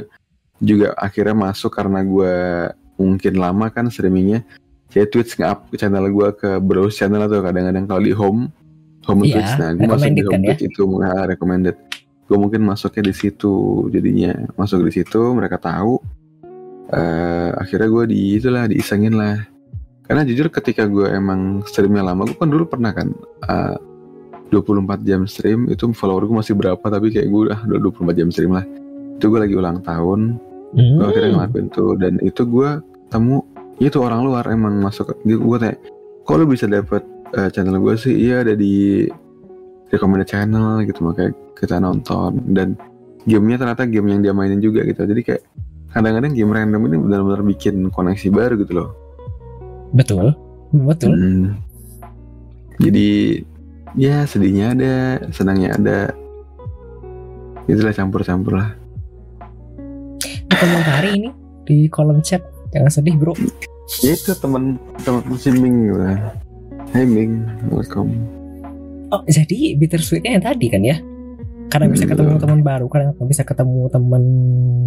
[0.62, 2.34] juga akhirnya masuk karena gue
[3.00, 4.44] mungkin lama kan streamingnya.
[4.92, 8.52] Kayak Twitch nge-up channel gue ke browse channel atau kadang-kadang kalau di home
[9.08, 9.52] home yeah, Twitch.
[9.56, 10.68] Nah gue masuk di home kan, Twitch ya?
[10.68, 11.76] itu nah, recommended.
[12.28, 13.52] Gue mungkin masuknya di situ
[13.88, 14.32] jadinya.
[14.54, 15.96] Masuk di situ mereka tahu.
[16.92, 19.40] Uh, akhirnya gue di itulah diisengin lah.
[20.04, 23.08] Karena jujur ketika gue emang streamnya lama gue kan dulu pernah kan
[23.48, 23.80] uh,
[24.52, 28.52] 24 jam stream itu follower gue masih berapa tapi kayak gue udah 24 jam stream
[28.52, 28.64] lah.
[29.16, 30.36] Itu gue lagi ulang tahun
[30.76, 30.96] hmm.
[31.00, 31.96] gue akhirnya ngelakuin tuh.
[31.96, 32.70] Dan itu gue
[33.08, 33.40] temu
[33.80, 35.76] itu orang luar emang masuk gue tanya
[36.22, 37.00] kok lu bisa dapet
[37.32, 38.12] uh, channel gue sih?
[38.12, 39.08] Iya ada di
[39.88, 42.44] recommended channel gitu makanya kita nonton.
[42.52, 42.76] Dan
[43.24, 45.08] gamenya ternyata game yang dia mainin juga gitu.
[45.08, 45.42] Jadi kayak
[45.96, 48.90] kadang-kadang game random ini benar-benar bikin koneksi baru gitu loh.
[49.96, 50.36] Betul
[50.72, 51.12] betul.
[51.12, 51.60] Hmm.
[52.80, 53.38] jadi
[53.96, 54.94] ya sedihnya ada
[55.32, 55.98] senangnya ada.
[57.70, 58.70] Itulah campur-campur lah.
[60.50, 61.30] Komentari ini
[61.66, 62.42] di kolom chat.
[62.72, 63.34] Jangan sedih bro.
[64.00, 66.32] Ya itu teman teman si Ming lah
[66.96, 67.44] Hai Ming.
[67.68, 68.16] Welcome.
[69.12, 70.96] Oh jadi bittersweetnya yang tadi kan ya?
[71.68, 74.22] Karena bisa hmm, ketemu teman baru karena bisa ketemu teman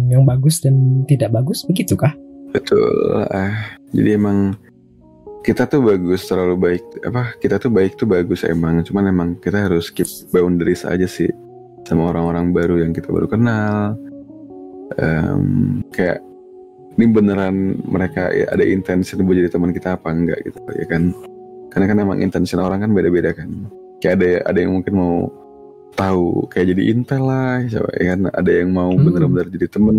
[0.06, 2.14] yang bagus dan tidak bagus begitu kah
[2.54, 3.74] betul ah.
[3.90, 4.54] Jadi emang
[5.46, 9.70] kita tuh bagus terlalu baik apa kita tuh baik tuh bagus emang cuman emang kita
[9.70, 11.30] harus keep boundaries aja sih
[11.86, 13.94] sama orang-orang baru yang kita baru kenal.
[14.98, 16.18] Um, kayak
[16.98, 21.14] ini beneran mereka ya, ada intensi buat jadi teman kita apa enggak gitu ya kan?
[21.70, 23.70] Karena kan emang intensi orang kan beda-beda kan.
[24.02, 25.16] Kayak ada ada yang mungkin mau
[25.94, 28.20] tahu kayak jadi intel lah ya kan?
[28.34, 29.04] Ada yang mau hmm.
[29.06, 29.96] bener-bener jadi temen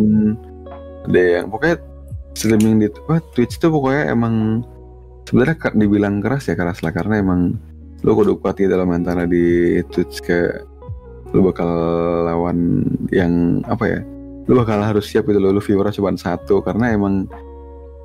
[1.07, 1.79] ada yang pokoknya
[2.36, 4.62] streaming di apa, Twitch itu pokoknya emang
[5.27, 7.59] sebenarnya dibilang keras ya keras lah karena emang
[8.05, 10.63] lo kudu kuat ya dalam antara di Twitch ke
[11.35, 11.67] lo bakal
[12.23, 13.99] lawan yang apa ya
[14.47, 16.63] lo bakal harus siap itu lo lo viewer cuma satu.
[16.63, 17.27] Karena emang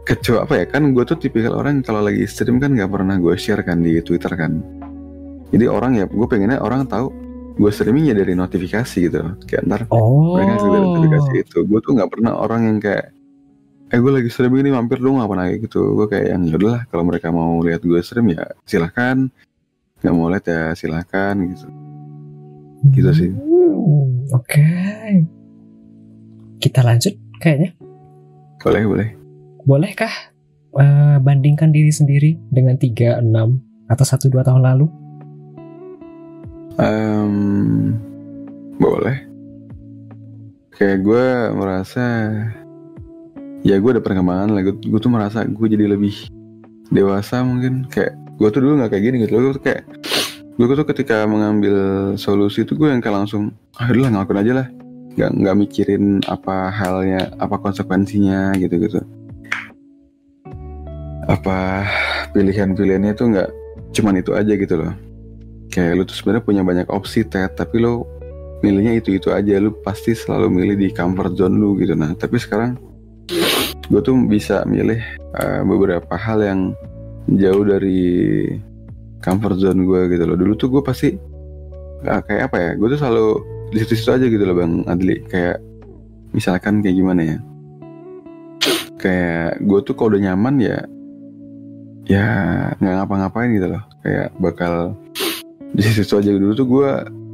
[0.02, 3.38] kecoa apa ya kan gue tuh tipikal orang kalau lagi stream kan nggak pernah gue
[3.38, 4.58] share kan di Twitter kan.
[5.54, 7.14] Jadi orang ya gue pengennya orang tahu
[7.54, 9.22] gue streaming ya dari notifikasi gitu.
[9.46, 10.35] Kayak ntar oh.
[10.35, 11.58] mereka dari notifikasi itu.
[11.70, 13.14] Gue tuh nggak pernah orang yang kayak
[13.92, 15.92] eh gue lagi streaming ini mampir dong apa lagi gitu.
[15.92, 19.28] Gue kayak yang yaudah lah kalau mereka mau lihat gue stream ya silahkan
[20.00, 21.68] nggak mau lihat ya silahkan gitu.
[22.96, 23.31] Gitu sih.
[23.37, 24.48] Hmm, oke.
[24.48, 25.28] Okay.
[26.62, 27.74] kita lanjut kayaknya.
[28.62, 29.09] Boleh boleh.
[29.66, 30.14] Bolehkah
[30.78, 34.87] uh, bandingkan diri sendiri dengan tiga enam atau satu dua tahun lalu?
[36.81, 37.35] Um,
[38.81, 39.28] boleh.
[40.72, 42.07] Kayak gue merasa
[43.62, 44.62] ya gue ada perkembangan lah.
[44.66, 46.14] Gue, gue tuh merasa gue jadi lebih
[46.90, 47.87] dewasa mungkin.
[47.88, 49.33] Kayak gue tuh dulu nggak kayak gini gitu.
[49.38, 49.83] Gue tuh kayak
[50.53, 51.77] gue tuh ketika mengambil
[52.20, 54.66] solusi itu gue yang kayak langsung ah udah ngelakuin aja lah.
[55.12, 59.01] Nggak nggak mikirin apa halnya apa konsekuensinya gitu gitu
[61.31, 61.87] apa
[62.35, 63.51] pilihan-pilihannya tuh nggak
[63.94, 64.94] cuman itu aja gitu loh.
[65.72, 68.05] Kayak lu tuh sebenarnya punya banyak opsi tet tapi lo
[68.64, 69.61] milihnya itu itu aja.
[69.62, 71.94] Lu pasti selalu milih di comfort zone lu gitu.
[71.94, 72.77] Nah tapi sekarang
[73.92, 75.00] gue tuh bisa milih
[75.37, 76.61] uh, beberapa hal yang
[77.38, 78.48] jauh dari
[79.22, 80.37] comfort zone gue gitu loh.
[80.37, 81.14] Dulu tuh gue pasti
[82.08, 83.26] uh, kayak apa ya gue tuh selalu
[83.72, 85.16] di situ-situ aja gitu loh bang Adli.
[85.28, 85.61] Kayak
[86.32, 87.38] misalkan kayak gimana ya?
[88.96, 90.78] Kayak gue tuh kalau udah nyaman ya
[92.08, 92.26] ya
[92.80, 93.82] nggak ngapa-ngapain gitu loh.
[94.02, 94.96] Kayak bakal
[95.72, 96.30] di situ aja.
[96.32, 96.90] Dulu tuh gue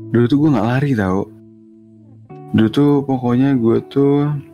[0.08, 1.22] dulu tuh gue nggak lari tau.
[2.48, 4.47] Dulu tuh pokoknya gue tuh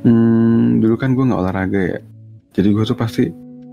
[0.00, 1.98] Hmm, dulu kan gue nggak olahraga ya.
[2.56, 3.24] Jadi gue tuh pasti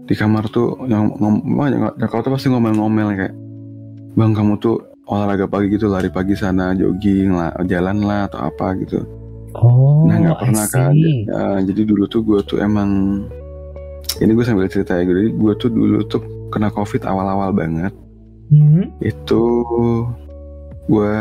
[0.08, 1.68] di kamar tuh yang ngomong,
[2.08, 3.36] kalau tuh pasti ngomel-ngomel kayak,
[4.16, 8.76] bang kamu tuh olahraga pagi gitu lari pagi sana jogging lah jalan lah atau apa
[8.84, 9.00] gitu
[9.58, 10.94] Oh, Nah nggak pernah kan.
[10.94, 13.24] Ya, jadi dulu tuh gue tuh emang
[14.22, 15.08] ini gue sambil cerita ya.
[15.08, 16.22] Jadi gue tuh dulu tuh
[16.54, 17.90] kena covid awal-awal banget.
[18.54, 18.94] Hmm?
[19.02, 19.42] Itu
[20.86, 21.16] gue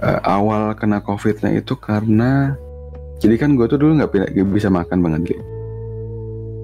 [0.00, 2.58] eh, awal kena covidnya itu karena
[3.20, 5.36] jadi kan gue tuh dulu nggak nggak bisa makan bang Adli.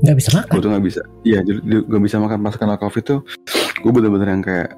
[0.04, 0.52] Nggak bisa makan.
[0.52, 1.02] Gue tuh nggak bisa.
[1.24, 3.20] Iya, gue bisa makan pas kena covid tuh.
[3.80, 4.70] Gue bener-bener yang kayak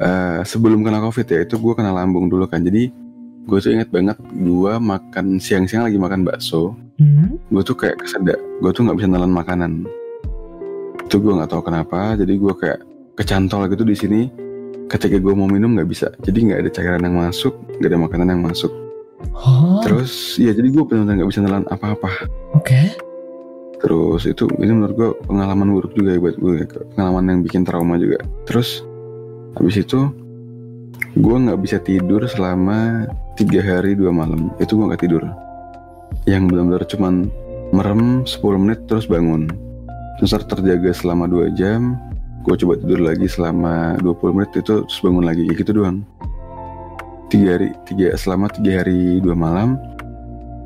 [0.00, 2.64] eh, sebelum kena covid ya itu gue kena lambung dulu kan.
[2.64, 2.88] Jadi
[3.44, 6.76] gue tuh inget banget gue makan siang-siang lagi makan bakso.
[6.94, 7.42] Hmm?
[7.50, 9.82] gue tuh kayak kesedak gue tuh nggak bisa nelan makanan
[11.02, 12.80] itu gue nggak tahu kenapa jadi gue kayak
[13.18, 14.20] kecantol gitu di sini
[14.86, 17.50] ketika gue mau minum nggak bisa jadi nggak ada cairan yang masuk
[17.82, 18.70] nggak ada makanan yang masuk
[19.84, 22.10] Terus ya jadi gue benar-benar nggak bisa nelan apa-apa.
[22.56, 22.94] Oke.
[23.84, 26.64] terus itu ini menurut gue pengalaman buruk juga ya buat gue
[26.96, 28.16] pengalaman yang bikin trauma juga.
[28.48, 28.80] Terus
[29.60, 30.08] habis itu
[31.20, 33.04] gue nggak bisa tidur selama
[33.36, 34.48] tiga hari dua malam.
[34.56, 35.20] Itu gue nggak tidur.
[36.24, 37.14] Yang benar-benar cuman
[37.76, 39.52] merem 10 menit terus bangun.
[40.16, 42.00] Terus terjaga selama dua jam.
[42.48, 45.44] Gue coba tidur lagi selama 20 menit itu terus bangun lagi.
[45.44, 46.08] Kayak gitu doang
[47.34, 49.74] tiga hari tiga selama tiga hari dua malam.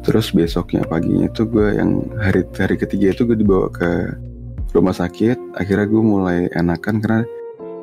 [0.05, 4.13] Terus besoknya paginya itu gue yang hari hari ketiga itu gue dibawa ke
[4.77, 5.57] rumah sakit.
[5.57, 7.25] Akhirnya gue mulai enakan karena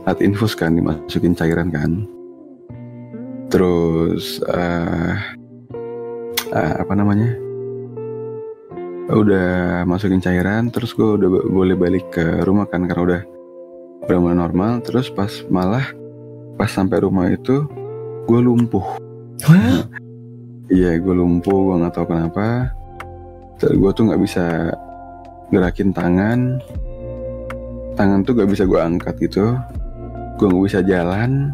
[0.05, 2.05] alat infus kan dimasukin cairan kan.
[3.49, 5.17] Terus eh
[6.53, 7.33] eh, apa namanya?
[9.09, 13.21] Udah masukin cairan terus gue udah boleh balik ke rumah kan karena udah
[14.05, 14.71] udah mulai normal.
[14.85, 15.89] Terus pas malah
[16.57, 17.65] pas sampai rumah itu
[18.25, 18.85] gue lumpuh?
[20.73, 22.73] Iya, gue lumpuh, gue nggak tahu kenapa.
[23.61, 24.73] Gue tuh nggak bisa
[25.53, 26.57] gerakin tangan,
[27.93, 29.53] tangan tuh gak bisa gue angkat gitu.
[30.41, 31.53] Gue nggak bisa jalan,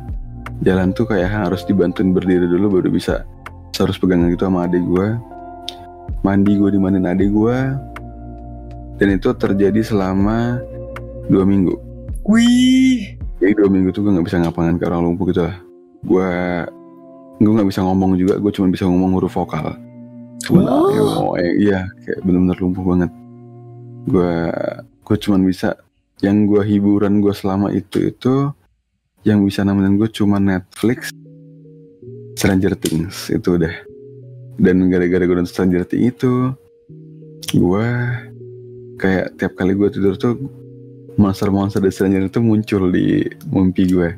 [0.64, 3.28] jalan tuh kayak harus dibantuin berdiri dulu baru bisa.
[3.76, 5.08] Harus pegangan gitu sama adik gue.
[6.22, 7.58] Mandi gue dimandiin adik gue,
[9.02, 10.62] dan itu terjadi selama
[11.28, 11.74] dua minggu.
[12.30, 13.18] Wih.
[13.42, 15.58] Jadi dua minggu tuh gue nggak bisa ngapain ke orang lumpuh gitu lah.
[16.02, 16.32] Gue
[17.42, 19.74] gue nggak bisa ngomong juga, gue cuma bisa ngomong huruf vokal.
[20.46, 21.34] Cuman Oh.
[21.34, 23.12] oh, eh, iya kayak bener-bener lumpuh banget.
[24.10, 24.34] Gue
[25.02, 25.78] gue cuma bisa
[26.22, 28.54] yang gue hiburan gue selama itu itu
[29.26, 31.14] yang bisa nemenin gue cuma Netflix,
[32.38, 33.74] Stranger Things itu udah.
[34.62, 36.54] Dan gara-gara gue nonton Stranger Things itu,
[37.54, 37.88] gue
[39.02, 40.38] kayak tiap kali gue tidur tuh
[41.18, 44.10] monster-monster dari Stranger itu muncul di mimpi gue.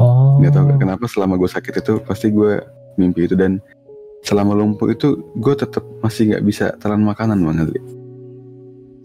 [0.00, 0.40] Oh.
[0.40, 2.60] Gak tau kenapa selama gue sakit itu pasti gue
[2.96, 3.60] mimpi itu dan
[4.22, 7.74] selama lumpuh itu gue tetap masih nggak bisa telan makanan banget.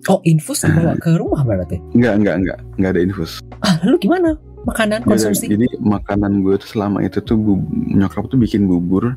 [0.08, 1.82] Oh, infus dibawa ke rumah berarti?
[1.92, 3.44] Nggak nggak nggak nggak ada infus.
[3.60, 4.40] Ah, lalu gimana?
[4.64, 5.52] Makanan konsumsi?
[5.52, 9.16] Jadi makanan gue tuh selama itu tuh bu- nyokap tuh bikin bubur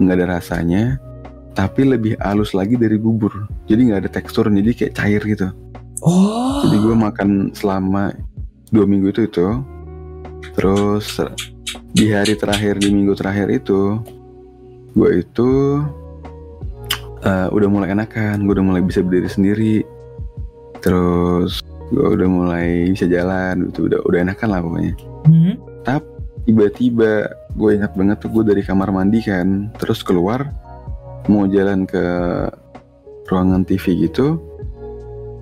[0.00, 0.96] nggak ada rasanya
[1.52, 3.32] tapi lebih halus lagi dari bubur.
[3.66, 5.50] Jadi nggak ada tekstur jadi kayak cair gitu.
[6.00, 6.62] Oh.
[6.64, 8.14] Jadi gue makan selama
[8.70, 9.46] dua minggu itu itu.
[10.54, 11.20] Terus
[11.94, 13.98] di hari terakhir di minggu terakhir itu,
[14.94, 15.50] gue itu
[17.24, 19.76] eh, udah mulai enakan, gue udah mulai bisa berdiri sendiri.
[20.80, 24.94] Terus gue udah mulai bisa jalan, itu udah udah enakan lah pokoknya.
[25.26, 25.54] Hmm?
[26.48, 30.50] Tiba-tiba gue ingat banget tuh gue dari kamar mandi kan, terus keluar
[31.28, 32.00] mau jalan ke
[33.28, 34.40] ruangan TV gitu,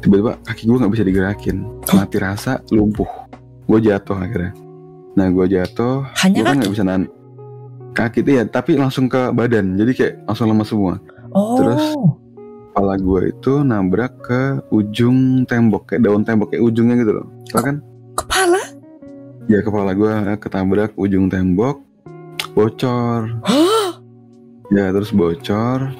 [0.05, 1.57] tiba-tiba kaki gue nggak bisa digerakin,
[1.97, 3.09] mati rasa lumpuh,
[3.65, 4.53] gue jatuh akhirnya.
[5.19, 7.11] Nah gue jatuh, Hanya gue kan nggak bisa nahan
[7.99, 11.03] kaki itu ya, tapi langsung ke badan, jadi kayak langsung lemas semua.
[11.35, 11.59] Oh.
[11.59, 11.83] Terus?
[12.71, 17.27] Kepala gue itu nabrak ke ujung tembok, kayak daun tembok, kayak ujungnya gitu loh.
[17.51, 17.83] Tau kan?
[18.15, 18.63] Kepala?
[19.51, 21.83] Ya kepala gue ketabrak ujung tembok,
[22.55, 23.43] bocor.
[23.43, 23.99] Hah?
[24.71, 25.91] Ya terus bocor.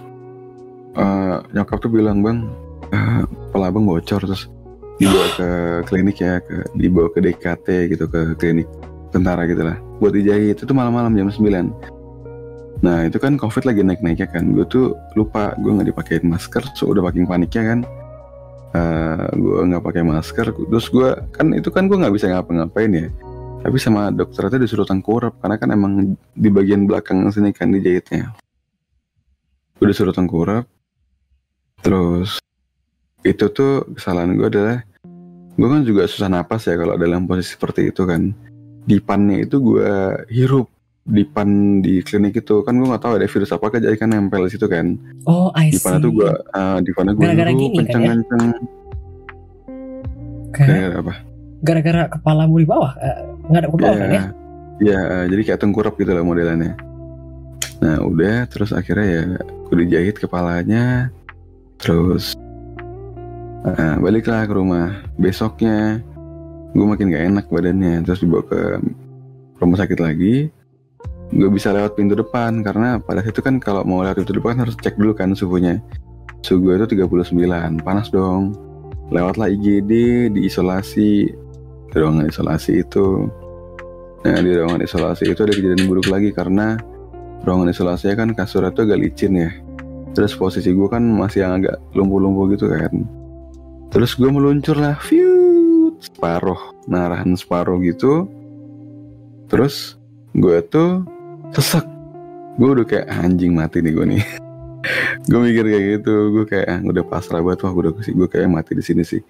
[0.95, 2.47] Eh, nyokap tuh bilang bang,
[2.95, 4.47] eh, kepala abang bocor terus
[5.03, 5.49] dibawa ke
[5.91, 8.67] klinik ya, ke, dibawa ke DKT gitu ke klinik
[9.11, 9.77] tentara gitu lah.
[9.99, 11.99] Buat dijahit itu malam-malam jam 9
[12.79, 14.55] Nah itu kan covid lagi naik-naiknya kan.
[14.55, 17.79] Gue tuh lupa gue nggak dipakein masker, so udah paling paniknya kan.
[18.77, 23.09] Eh gue nggak pakai masker, terus gue kan itu kan gue nggak bisa ngapa-ngapain ya.
[23.59, 28.31] Tapi sama dokter itu disuruh tengkurap karena kan emang di bagian belakang sini kan dijahitnya.
[29.83, 30.63] Gue disuruh tengkurap.
[31.83, 32.39] Terus
[33.27, 34.79] itu tuh kesalahan gue adalah
[35.59, 38.31] gue kan juga susah napas ya kalau dalam posisi seperti itu kan.
[38.89, 39.93] Dipannya itu gue
[40.33, 40.73] hirup
[41.09, 44.53] dipan di klinik itu kan gue nggak tahu ada virus apa jadi kan nempel di
[44.57, 44.97] situ kan.
[45.29, 45.77] Oh, I see.
[45.77, 47.85] Dipannya tuh gue uh, dipannya gue Gara-gara hirup gini kan ya?
[47.85, 48.45] kenceng-kenceng.
[50.49, 51.15] Kayak Kayak apa?
[51.59, 52.95] gara-gara kepalamu di bawah,
[53.51, 54.15] nggak ada ke bawah kan ya?
[54.15, 54.23] Ya,
[54.79, 56.79] ya, jadi kayak tengkurap gitu lah modelannya.
[57.83, 59.23] Nah udah terus akhirnya ya
[59.71, 61.15] gue dijahit kepalanya
[61.79, 62.35] Terus
[63.63, 66.03] uh, baliklah ke rumah Besoknya
[66.73, 68.61] gue makin gak enak badannya Terus dibawa ke
[69.59, 70.49] rumah sakit lagi.
[71.29, 74.77] Gue bisa lewat pintu depan Karena pada situ kan kalau mau lewat pintu depan harus
[74.79, 75.81] cek dulu kan suhunya.
[76.45, 78.55] Suhu gue itu 39 Panas dong.
[79.11, 79.93] Lewatlah IGD
[80.33, 81.11] diisolasi.
[81.89, 83.27] Di ruangan isolasi itu.
[84.23, 86.77] Nah di ruangan isolasi itu ada kejadian buruk lagi Karena
[87.43, 89.51] ruangan isolasinya kan kasurnya tuh agak licin ya.
[90.13, 93.07] Terus posisi gue kan masih yang agak lumpuh-lumpuh gitu kan.
[93.89, 95.58] Terus gue meluncur lah view
[95.99, 98.27] separuh narahan separuh gitu.
[99.49, 99.99] Terus
[100.37, 101.03] gue tuh
[101.55, 101.85] sesek.
[102.59, 104.25] Gue udah kayak anjing mati nih gue nih.
[105.31, 106.15] Gue mikir kayak gitu.
[106.33, 109.21] Gue kayak ah, udah pasrah banget wah udah sih gue kayak mati di sini sih.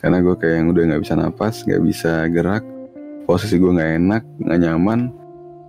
[0.00, 2.64] Karena gue kayak yang udah nggak bisa napas nggak bisa gerak.
[3.28, 5.00] Posisi gue nggak enak nggak nyaman.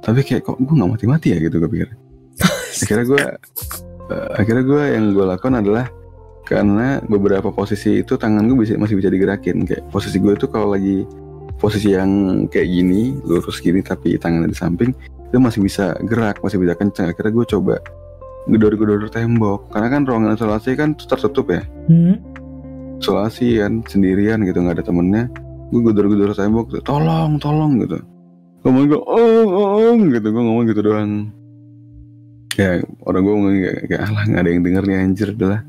[0.01, 1.37] Tapi kayak kok gue nggak mati-mati ya?
[1.37, 1.89] Gitu gue pikir.
[2.83, 3.21] Akhirnya gue
[4.11, 5.85] uh, akhirnya gue yang gue lakukan adalah
[6.45, 9.65] karena beberapa posisi itu tangan gue bisa masih bisa digerakin.
[9.65, 11.01] Kayak posisi gue itu kalau lagi
[11.57, 14.91] posisi yang kayak gini lurus gini tapi tangannya di samping
[15.25, 17.09] itu masih bisa gerak masih bisa kencang.
[17.09, 17.75] Akhirnya gue coba
[18.45, 19.73] gedor-gedor tembok.
[19.73, 21.65] Karena kan ruangan isolasi kan tertutup ya.
[21.89, 22.21] Hmm?
[22.95, 25.25] isolasi kan sendirian gitu nggak ada temennya.
[25.73, 27.97] Gue gedor-gedor tembok tolong tolong gitu.
[28.61, 30.27] Ngomong gue oh, oh, oh gitu.
[30.29, 31.33] Gue ngomong gitu doang.
[32.55, 35.29] Ya orang gue ngomong kayak, kayak alah nggak ada yang denger nih anjir.
[35.33, 35.61] Adalah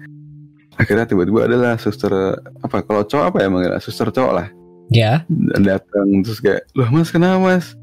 [0.76, 2.12] akhirnya tiba-tiba adalah suster
[2.60, 4.48] apa kalau cowok apa ya manggil suster cowok lah.
[4.92, 5.26] Ya.
[5.26, 5.58] Yeah.
[5.64, 7.74] datang terus kayak loh mas kenapa mas?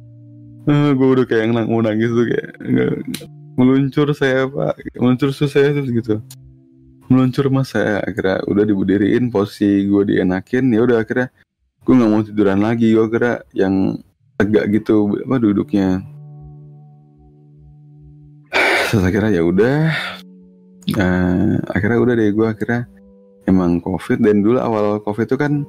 [0.63, 2.49] Uh, gue udah kayak nang mau nangis tuh kayak
[3.59, 4.79] meluncur saya pak.
[4.95, 6.23] Meluncur sus saya terus gitu.
[7.11, 7.99] Meluncur mas saya.
[8.05, 11.27] Akhirnya udah diberdiriin posisi gue dienakin ya udah akhirnya
[11.83, 12.95] gue nggak mau tiduran lagi.
[12.95, 13.99] Gue kira yang
[14.39, 15.99] tegak gitu apa duduknya.
[18.87, 19.91] Terus akhirnya ya udah
[20.91, 22.81] uh, akhirnya udah deh gue akhirnya
[23.47, 24.19] emang covid.
[24.19, 25.63] Dan dulu awal covid itu kan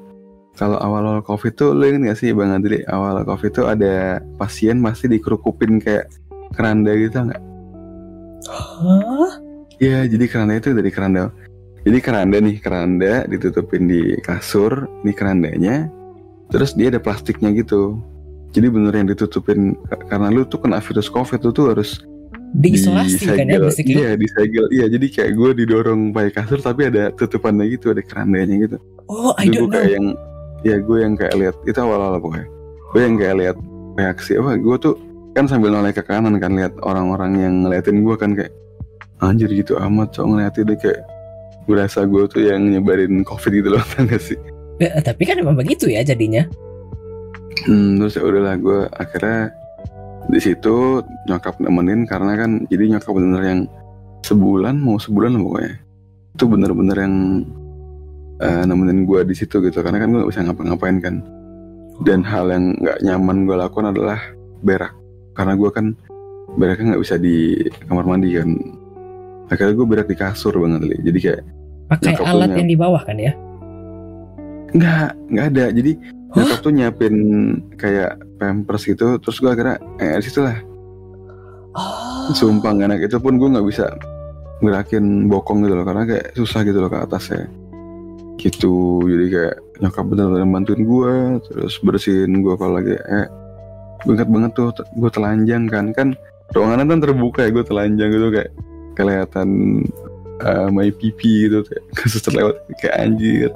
[0.54, 4.78] kalau awal-awal covid tuh lo inget gak sih bang Adli awal covid tuh ada pasien
[4.78, 6.06] pasti dikerukupin kayak
[6.54, 7.42] keranda gitu nggak?
[8.46, 9.32] Hah?
[9.82, 11.34] Iya jadi keranda itu dari keranda.
[11.84, 15.76] Jadi keranda nih keranda ditutupin di kasur ini kerandanya.
[16.48, 17.98] Terus dia ada plastiknya gitu.
[18.54, 19.74] Jadi bener yang ditutupin
[20.06, 22.06] karena lu tuh kena virus covid lu tuh harus
[22.54, 24.66] diisolasi di kan ya basically iya disegel.
[24.70, 28.76] Iya jadi kayak gue didorong pakai kasur tapi ada tutupannya gitu ada kerandanya gitu.
[29.10, 29.74] Oh I don't know.
[29.74, 30.06] kayak yang
[30.62, 32.48] ya gue yang kayak lihat itu awal-awal pokoknya
[32.94, 33.56] gue yang kayak lihat
[33.98, 34.94] reaksi apa gue tuh
[35.34, 38.54] kan sambil noleh ke kanan kan lihat orang-orang yang ngeliatin gue kan kayak
[39.18, 41.00] anjir gitu amat cowok ngeliatin deh kayak
[41.64, 44.38] gue rasa gue tuh yang nyebarin covid gitu loh gak sih?
[44.82, 46.44] Ya, tapi kan emang begitu ya jadinya.
[47.64, 49.54] Hmm, terus ya udahlah gue akhirnya
[50.28, 53.60] di situ nyokap nemenin karena kan jadi nyokap bener yang
[54.24, 55.74] sebulan mau sebulan pokoknya.
[56.34, 57.14] Itu bener-bener yang
[58.40, 59.84] uh, nemenin gue di situ gitu.
[59.84, 61.14] Karena kan gue gak bisa ngapa-ngapain kan.
[62.02, 64.18] Dan hal yang nggak nyaman gue lakukan adalah
[64.66, 64.90] berak.
[65.36, 65.94] Karena gue kan
[66.58, 68.50] beraknya nggak bisa di kamar mandi kan.
[69.52, 70.96] Akhirnya gue berak di kasur banget li.
[71.04, 71.42] Jadi kayak
[71.84, 73.30] pakai alat yang di bawah kan ya?
[74.74, 75.64] Nggak nggak ada.
[75.70, 75.92] Jadi
[76.34, 77.14] nyokap tuh nyiapin
[77.78, 80.58] kayak pampers gitu terus gue akhirnya eh di situ lah.
[81.74, 82.30] Oh.
[82.30, 83.90] sumpah anak itu pun gue nggak bisa
[84.62, 87.42] gerakin bokong gitu loh karena kayak susah gitu loh ke atas ya
[88.38, 89.02] gitu.
[89.06, 91.14] Jadi kayak nyokap bener-bener bantuin gue
[91.50, 93.26] terus bersihin gue kalau lagi eh
[94.04, 95.90] banget banget tuh gue telanjang kan.
[95.94, 96.08] Kan
[96.52, 98.50] ruangan kan terbuka ya gue telanjang gitu kayak
[98.94, 99.48] kelihatan
[100.42, 103.50] uh, my pipi gitu kayak suster lewat kayak anjir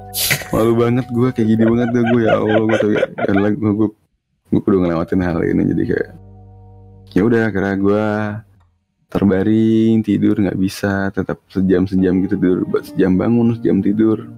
[0.53, 2.91] malu banget gue kayak gini banget tuh gue ya allah gue tuh
[3.27, 3.89] dan lagi gue
[4.49, 6.09] gue udah ngelewatin hal ini jadi kayak
[7.13, 8.05] ya udah akhirnya gue
[9.09, 14.29] terbaring tidur nggak bisa tetap sejam sejam gitu tidur sejam bangun sejam tidur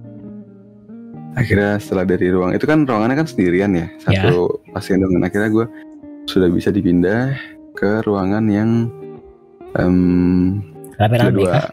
[1.36, 4.72] akhirnya setelah dari ruang itu kan ruangannya kan sendirian ya satu ya.
[4.76, 5.66] pasien dengan akhirnya gue
[6.28, 7.36] sudah bisa dipindah
[7.76, 8.70] ke ruangan yang
[9.76, 10.60] um,
[11.00, 11.72] rame-rame kah?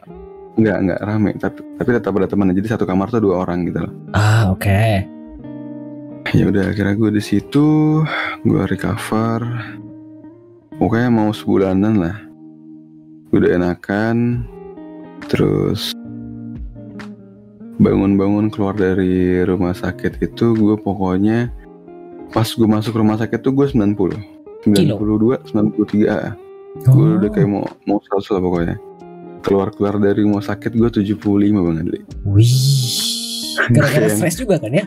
[0.60, 2.51] Enggak, enggak rame, tapi tapi tetap ada teman.
[2.51, 3.93] Jadi satu kamar tuh dua orang gitu loh.
[4.12, 4.68] Ah, oke.
[4.68, 5.07] Okay.
[6.36, 8.03] Ya udah, akhirnya gue di situ,
[8.43, 9.39] gue recover.
[10.76, 12.18] Pokoknya mau sebulanan lah.
[13.32, 14.43] Gue udah enakan,
[15.32, 15.95] terus
[17.80, 21.47] bangun-bangun keluar dari rumah sakit itu gue pokoknya
[22.36, 26.91] pas gue masuk rumah sakit tuh gue 90 92 93 oh.
[26.91, 28.76] gue udah kayak mau mau 100 lah pokoknya
[29.42, 32.00] keluar-keluar dari rumah sakit gue 75 bang Adli.
[32.28, 32.54] Wih.
[33.76, 34.86] Gara-gara stres juga kan ya?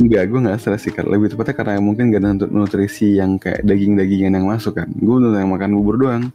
[0.00, 0.92] Enggak, gue gak stres sih.
[0.92, 4.88] Lebih tepatnya karena mungkin gak ada nutrisi yang kayak daging-dagingan yang masuk kan.
[4.96, 6.32] Gue udah yang makan bubur doang.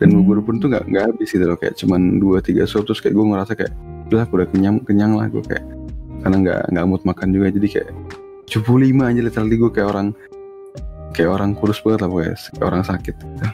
[0.00, 0.26] dan Hmm.
[0.26, 3.14] bubur pun tuh nggak nggak habis gitu loh kayak cuman dua tiga suap terus kayak
[3.14, 3.70] gue ngerasa kayak
[4.10, 5.62] udah udah kenyang kenyang lah gue kayak
[6.26, 7.90] karena nggak nggak mood makan juga jadi kayak
[8.50, 10.06] 75 aja literally gue kayak orang
[11.14, 13.46] kayak orang kurus banget lah pokoknya kayak orang sakit gitu.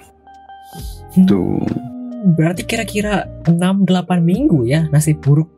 [1.29, 3.87] tuh Hmm, Berarti kira-kira 6-8
[4.19, 5.49] minggu ya nasi buruk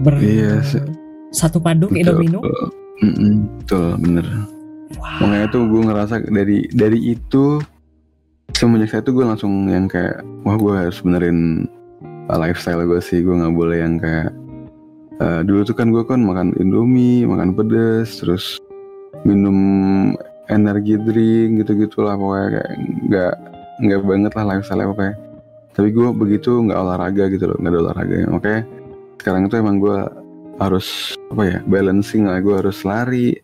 [0.00, 0.62] ber Iya,
[1.32, 2.00] satu paduk Betul.
[2.04, 2.40] Indomino.
[2.96, 4.24] Mm-mm, betul bener
[4.96, 5.20] Wah.
[5.20, 7.60] makanya tuh gue ngerasa dari dari itu
[8.56, 11.68] semenjak saya tuh gue langsung yang kayak wah gue harus benerin
[12.32, 14.32] uh, lifestyle gue sih gue nggak boleh yang kayak
[15.20, 18.56] uh, dulu tuh kan gue kan makan indomie makan pedes terus
[19.28, 19.58] minum
[20.48, 22.72] energi drink gitu gitulah pokoknya kayak
[23.12, 23.34] nggak
[23.84, 25.14] nggak banget lah lifestyle pokoknya
[25.76, 28.62] tapi gue begitu nggak olahraga gitu loh nggak ada olahraga makanya
[29.20, 29.98] sekarang itu emang gue
[30.56, 33.36] harus apa ya balancing lah gue harus lari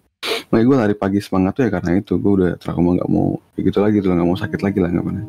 [0.48, 3.64] makanya gue lari pagi semangat tuh ya karena itu gue udah trauma nggak mau kayak
[3.68, 5.26] gitu lagi tuh nggak mau sakit lagi lah nggak pernah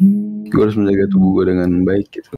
[0.00, 0.48] Hmm.
[0.48, 2.32] gue harus menjaga tubuh gue dengan baik gitu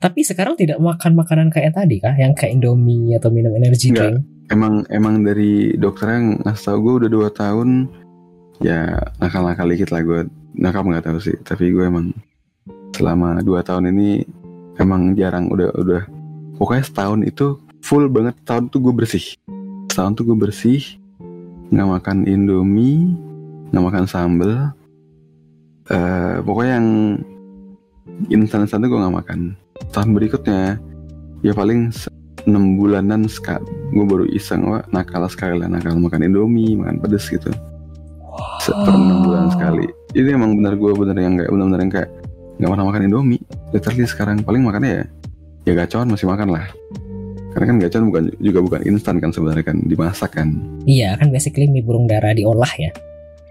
[0.00, 2.16] Tapi sekarang tidak makan makanan kayak tadi kah?
[2.16, 4.16] Yang kayak Indomie atau minum energy Enggak.
[4.16, 4.24] drink?
[4.48, 7.88] emang emang dari dokternya ngasih tau gue udah dua tahun
[8.60, 10.20] ya nakal-nakal dikit lah gue
[10.54, 11.36] nakal nggak tahu sih.
[11.42, 12.14] Tapi gue emang
[12.94, 14.22] selama dua tahun ini
[14.78, 16.02] emang jarang udah udah
[16.58, 18.38] pokoknya setahun itu full banget.
[18.46, 19.36] Tahun tuh gue bersih.
[19.90, 20.82] Setahun tuh gue bersih
[21.74, 23.16] nggak makan indomie
[23.72, 24.70] nggak makan sambel
[25.90, 26.88] eh pokoknya yang
[28.30, 29.40] instan-instan tuh gue nggak makan.
[29.90, 30.78] Tahun berikutnya
[31.42, 32.12] ya paling se-
[32.44, 35.66] enam bulanan sekali gue baru iseng wah nakal sekali lah.
[35.66, 37.50] Nakal makan indomie makan pedes gitu.
[38.64, 42.10] Per enam bulan sekali ini emang benar gue bener yang kayak benar-benar yang kayak
[42.58, 43.42] nggak pernah makan indomie.
[43.74, 45.04] Literally sekarang paling makannya ya
[45.64, 46.66] ya gacoan masih makan lah.
[47.54, 50.58] Karena kan gacoan bukan juga bukan instan kan sebenarnya kan dimasak kan.
[50.86, 52.90] Iya kan basically mie burung dara diolah ya.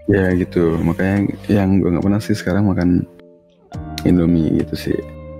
[0.04, 3.08] ya gitu makanya yang gue nggak pernah sih sekarang makan
[4.04, 4.98] indomie gitu sih.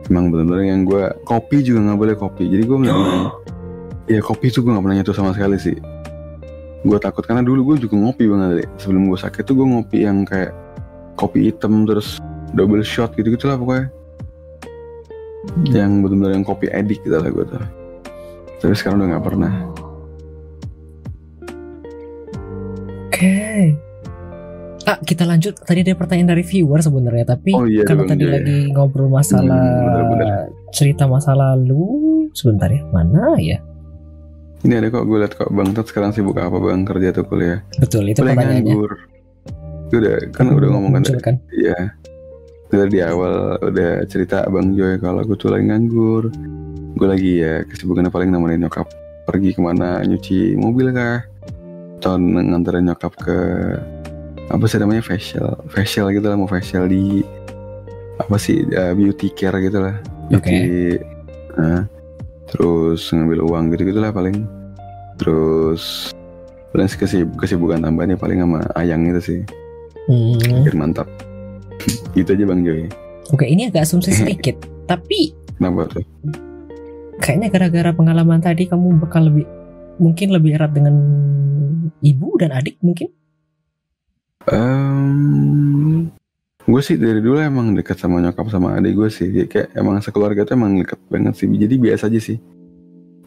[0.08, 2.44] Emang benar-benar yang gue kopi juga nggak boleh kopi.
[2.48, 3.24] Jadi gue nggak pernah
[4.04, 5.76] ya kopi tuh gue nggak pernah nyentuh sama sekali sih.
[6.84, 8.68] Gue takut karena dulu gue juga ngopi banget deh.
[8.76, 10.63] sebelum gue sakit tuh gue ngopi yang kayak
[11.14, 12.18] kopi hitam terus
[12.52, 13.86] double shot gitu gitulah pokoknya
[15.66, 17.64] yang benar-benar yang kopi edik gitu lah gue tuh
[18.58, 19.52] tapi sekarang udah nggak pernah
[23.06, 23.78] Oke.
[24.84, 25.54] Ah, kita lanjut.
[25.56, 28.32] Tadi ada pertanyaan dari viewer sebenarnya, tapi Oh iya, karena Bang tadi Joy.
[28.34, 30.50] lagi ngobrol masalah Hmm, bener-bener.
[30.68, 31.86] cerita masa lalu,
[32.32, 33.62] sebentar ya, mana ya?
[34.60, 37.60] ini ada kok gue liat kok bang Tat sekarang sibuk apa bang kerja atau kuliah
[37.76, 38.64] Betul, itu boleh pertanyaannya.
[38.64, 38.92] nganggur
[39.94, 41.38] Gue udah kan udah ngomong kan?
[41.54, 41.94] Iya.
[42.74, 46.34] Udah di awal udah cerita Bang Joy kalau gue tuh lagi nganggur.
[46.98, 48.90] Gue lagi ya kesibukannya paling nemenin nyokap
[49.30, 51.22] pergi ke mana nyuci mobil kah?
[52.02, 53.38] Atau nganterin nyokap ke
[54.50, 57.24] apa sih namanya facial facial gitu lah mau facial di
[58.20, 59.96] apa sih eh, beauty care gitu lah
[60.28, 61.00] beauty
[61.54, 61.86] Nah,
[62.50, 64.44] terus ngambil uang gitu gitulah paling
[65.16, 66.10] terus
[66.74, 69.40] paling kesib kesibukan tambahnya paling sama ayang itu sih
[70.10, 70.68] Hmm.
[70.76, 71.08] mantap.
[72.14, 72.82] Gitu aja bang Joy
[73.32, 76.04] Oke, ini agak asumsi sedikit, tapi kenapa tuh?
[77.18, 79.48] kayaknya gara-gara pengalaman tadi kamu bakal lebih
[79.96, 80.92] mungkin lebih erat dengan
[82.04, 83.08] ibu dan adik mungkin.
[84.50, 86.12] Ehm,
[86.68, 89.30] gue sih dari dulu emang dekat sama nyokap sama adik gue sih.
[89.32, 91.48] Jadi kayak emang sekeluarga tuh emang deket banget sih.
[91.48, 92.36] Jadi biasa aja sih.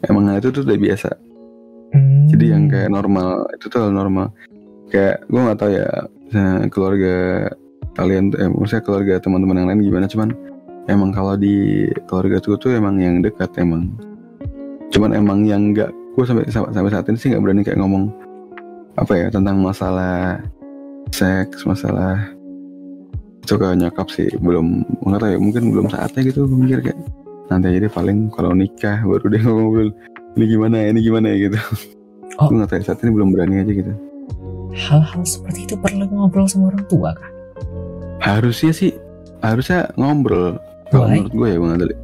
[0.05, 1.09] Emang hal itu tuh udah biasa.
[1.87, 2.27] Hmm.
[2.27, 4.29] jadi yang kayak normal itu tuh hal normal.
[4.91, 5.87] Kayak gue nggak tahu ya
[6.27, 7.15] misalnya keluarga
[7.95, 10.05] kalian eh, maksudnya keluarga teman-teman yang lain gimana?
[10.05, 10.29] Cuman
[10.91, 13.91] emang kalau di keluarga tuh tuh emang yang dekat emang.
[14.91, 18.09] Cuman emang yang nggak gue sampai sampai saat ini sih nggak berani kayak ngomong
[18.97, 20.41] apa ya tentang masalah
[21.13, 22.17] seks masalah
[23.43, 24.29] itu ke nyokap sih.
[24.43, 26.99] Belum nggak tahu ya mungkin belum saatnya gitu gue mikir kayak
[27.47, 29.89] nanti aja deh paling kalau nikah baru deh ngobrol
[30.35, 31.59] ini gimana ini gimana ya gitu.
[32.37, 32.53] Oh.
[32.53, 33.93] gue nggak tahu ya, saat ini belum berani aja gitu
[34.77, 37.37] Hal-hal seperti itu perlu ngobrol sama orang tua kan?
[38.27, 38.91] harusnya sih
[39.39, 40.57] harusnya ngobrol.
[40.91, 41.95] Kalau menurut gue ya bang Adli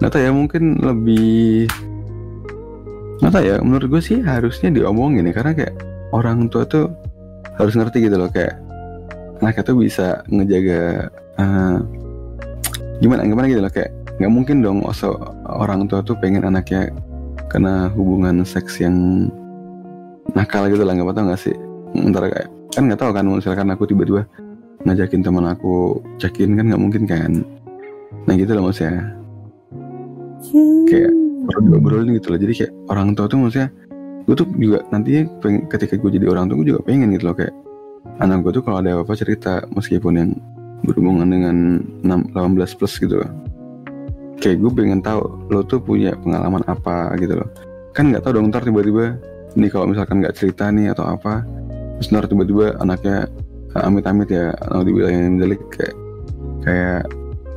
[0.00, 1.68] nggak tahu ya mungkin lebih
[3.20, 5.74] nggak tahu ya menurut gue sih harusnya diomongin ya karena kayak
[6.16, 6.88] orang tua tuh
[7.60, 8.56] harus ngerti gitu loh kayak
[9.44, 11.76] anaknya tuh bisa ngejaga eh,
[13.04, 16.88] gimana gimana gitu loh kayak nggak mungkin dong oso orang tua tuh pengen anaknya
[17.52, 19.28] kena hubungan seks yang
[20.32, 21.56] nakal gitu lah nggak tahu nggak sih
[22.08, 24.22] ntar kayak kan nggak tahu kan misalkan aku tiba-tiba
[24.88, 27.44] ngajakin teman aku check-in kan nggak mungkin kan.
[28.24, 29.12] Nah gitu loh maksudnya.
[30.88, 31.12] Kayak
[31.44, 32.38] perlu diobrolin gitu loh.
[32.40, 33.68] Jadi kayak orang tua tuh maksudnya
[34.24, 37.36] gue tuh juga pengen, ketika gue jadi orang tua gue juga pengen gitu loh.
[37.36, 37.54] Kayak
[38.24, 40.30] anak gue tuh kalau ada apa-apa cerita meskipun yang
[40.80, 41.56] berhubungan dengan
[42.00, 43.30] 6, 18 plus gitu loh.
[44.40, 45.20] Kayak gue pengen tahu
[45.52, 47.48] lo tuh punya pengalaman apa gitu loh.
[47.92, 49.20] Kan nggak tahu dong ntar tiba-tiba
[49.60, 51.44] ini kalau misalkan nggak cerita nih atau apa
[52.00, 53.28] terus ntar tiba-tiba anaknya
[53.76, 55.94] eh, amit-amit ya dibilang yang mendelik kayak
[56.64, 57.02] kayak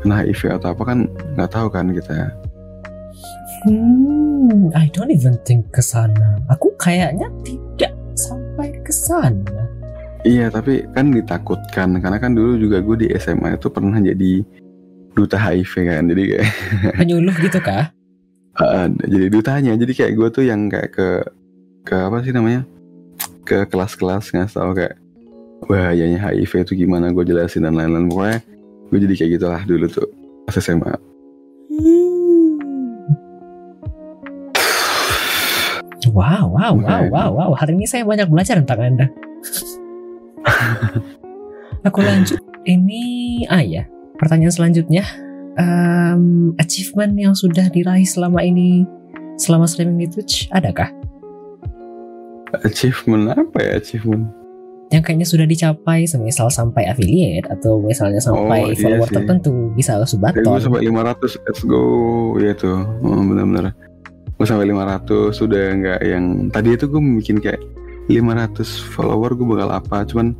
[0.03, 0.97] kena HIV atau apa kan
[1.39, 2.27] nggak tahu kan kita
[3.63, 6.35] Hmm, I don't even think ke sana.
[6.51, 9.63] Aku kayaknya tidak sampai ke sana.
[10.27, 14.43] Iya tapi kan ditakutkan karena kan dulu juga gue di SMA itu pernah jadi
[15.15, 16.47] duta HIV kan jadi kayak
[16.99, 17.91] Penyuluh gitu kah?
[18.59, 21.07] uh, jadi dutanya jadi kayak gue tuh yang kayak ke
[21.83, 22.63] ke apa sih namanya
[23.43, 24.95] ke kelas-kelas ngasih tahu kayak
[25.67, 28.39] bahayanya HIV itu gimana gue jelasin dan lain-lain pokoknya
[28.91, 30.07] gue jadi kayak gitulah dulu tuh
[30.47, 30.93] pas SMA
[36.13, 37.09] Wow, wow, wow, Makanya.
[37.09, 37.51] wow, wow.
[37.55, 39.07] Hari ini saya banyak belajar tentang Anda.
[41.87, 42.37] Aku lanjut.
[42.67, 43.03] Ini,
[43.47, 43.87] ah ya,
[44.19, 45.07] pertanyaan selanjutnya.
[45.55, 48.83] Em, achievement yang sudah diraih selama ini,
[49.39, 50.91] selama streaming di Twitch, adakah?
[52.61, 54.29] Achievement apa ya achievement?
[54.93, 59.15] Yang kayaknya sudah dicapai, semisal sampai affiliate, atau misalnya sampai Oh, iya follower sih.
[59.17, 60.61] tertentu, bisa kayak gue subaton.
[60.61, 61.83] sampai 500 let's go
[62.37, 63.73] ya tuh oh, bener-bener.
[64.37, 67.61] Gue sampai 500 sudah nggak yang tadi itu gue bikin kayak
[68.11, 70.37] 500 follower gue bakal apa cuman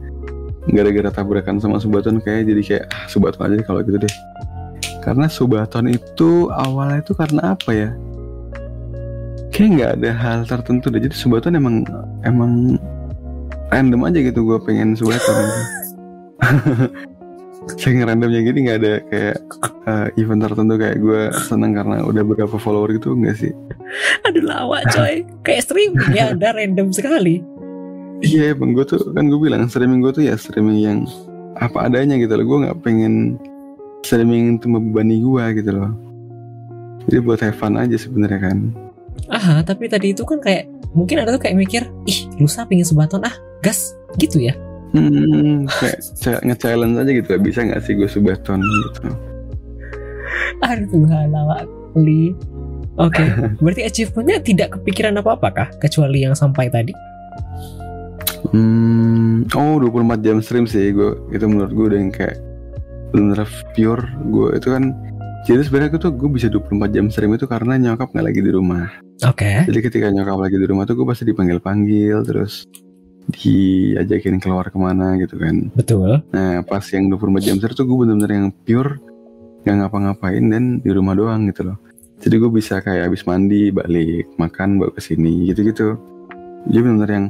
[0.70, 4.14] gara-gara tabrakan sama Subaton kayak jadi kayak ah, Subaton aja kalau gitu deh.
[5.02, 7.90] Karena Subaton itu awalnya itu karena apa ya
[9.54, 11.86] kayak nggak ada hal tertentu deh jadi Subaton emang
[12.26, 12.82] emang
[13.70, 15.48] random aja gitu gue pengen Subaton
[17.64, 19.38] Saking randomnya gini nggak ada kayak
[19.88, 23.54] eh, event tertentu kayak gue seneng karena udah berapa follower gitu nggak sih
[24.28, 25.24] Aduh lawak coy.
[25.46, 27.44] Kayak streaming ya, Anda random sekali.
[28.24, 30.98] Iya bang gue tuh kan gue bilang streaming gue tuh ya streaming yang
[31.60, 32.46] apa adanya gitu loh.
[32.48, 33.36] Gue nggak pengen
[34.04, 35.92] streaming itu membebani gue gitu loh.
[37.08, 38.72] Jadi buat have fun aja sebenarnya kan.
[39.32, 43.24] Aha, tapi tadi itu kan kayak mungkin ada tuh kayak mikir, ih lusa pingin sebaton
[43.24, 44.54] ah, gas gitu ya.
[44.94, 47.30] Hmm, kayak nge-challenge aja gitu.
[47.42, 49.10] Bisa nggak sih gue subaton gitu.
[50.62, 51.34] Aduh Tuhan
[51.98, 52.34] li.
[53.02, 53.26] Oke,
[53.64, 55.70] berarti achievementnya tidak kepikiran apa-apa kah?
[55.82, 56.94] Kecuali yang sampai tadi.
[58.54, 62.38] Hmm, oh 24 jam stream sih gue itu menurut gue udah yang kayak
[63.10, 63.42] bener
[63.74, 64.94] pure gue itu kan
[65.44, 68.88] jadi sebenarnya tuh gue bisa 24 jam stream itu karena nyokap nggak lagi di rumah
[69.24, 69.64] Oke.
[69.64, 72.68] Jadi ketika nyokap lagi di rumah tuh gue pasti dipanggil-panggil terus
[73.32, 75.72] diajakin keluar ke mana gitu kan.
[75.72, 76.20] Betul.
[76.36, 79.00] Nah pas yang 24 jam stream tuh gue bener-bener yang pure
[79.64, 81.78] nggak ngapa-ngapain dan di rumah doang gitu loh.
[82.20, 85.96] Jadi gue bisa kayak habis mandi balik makan bawa ke sini gitu-gitu.
[86.68, 87.26] Jadi bener-bener yang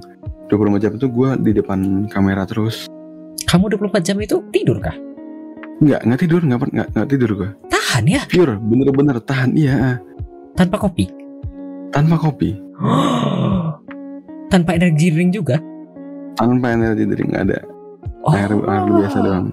[0.50, 2.90] 24 jam itu gue di depan kamera terus.
[3.46, 4.98] Kamu 24 jam itu tidur kah?
[5.78, 7.50] Nggak nggak tidur nggak per- nggak nggak tidur gue.
[7.94, 10.02] Tahan ya, Pure bener-bener tahan iya
[10.58, 11.06] tanpa kopi.
[11.94, 12.58] tanpa kopi
[14.52, 15.62] tanpa energi drink juga.
[16.34, 17.60] tanpa energi drink nggak ada
[18.24, 18.32] Oh.
[18.32, 19.52] air air biasa doang.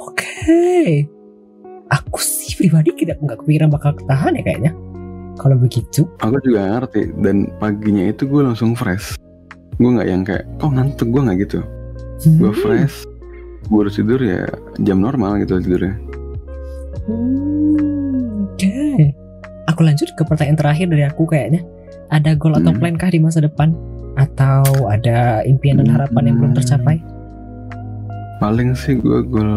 [0.00, 1.04] Oke.
[1.86, 4.72] Aku sih pribadi tidak nggak kepikiran bakal ketahan ya kayaknya.
[5.36, 6.02] Kalau begitu.
[6.18, 9.14] aku juga ngerti dan paginya itu gue langsung fresh
[9.76, 11.60] gue nggak yang kayak kok ngantuk gue nggak gitu
[12.26, 12.58] gue Hmm.
[12.58, 13.06] fresh
[13.62, 14.42] gue udah tidur ya
[14.82, 15.94] jam normal gitu tidurnya
[17.04, 19.14] Hmm, Oke.
[19.68, 21.62] Aku lanjut ke pertanyaan terakhir dari aku kayaknya.
[22.08, 22.80] Ada goal atau Hmm.
[22.80, 23.76] plan kah di masa depan?
[24.14, 26.58] Atau ada impian dan harapan yang belum Hmm.
[26.58, 26.96] tercapai?
[28.38, 29.50] paling sih gue gue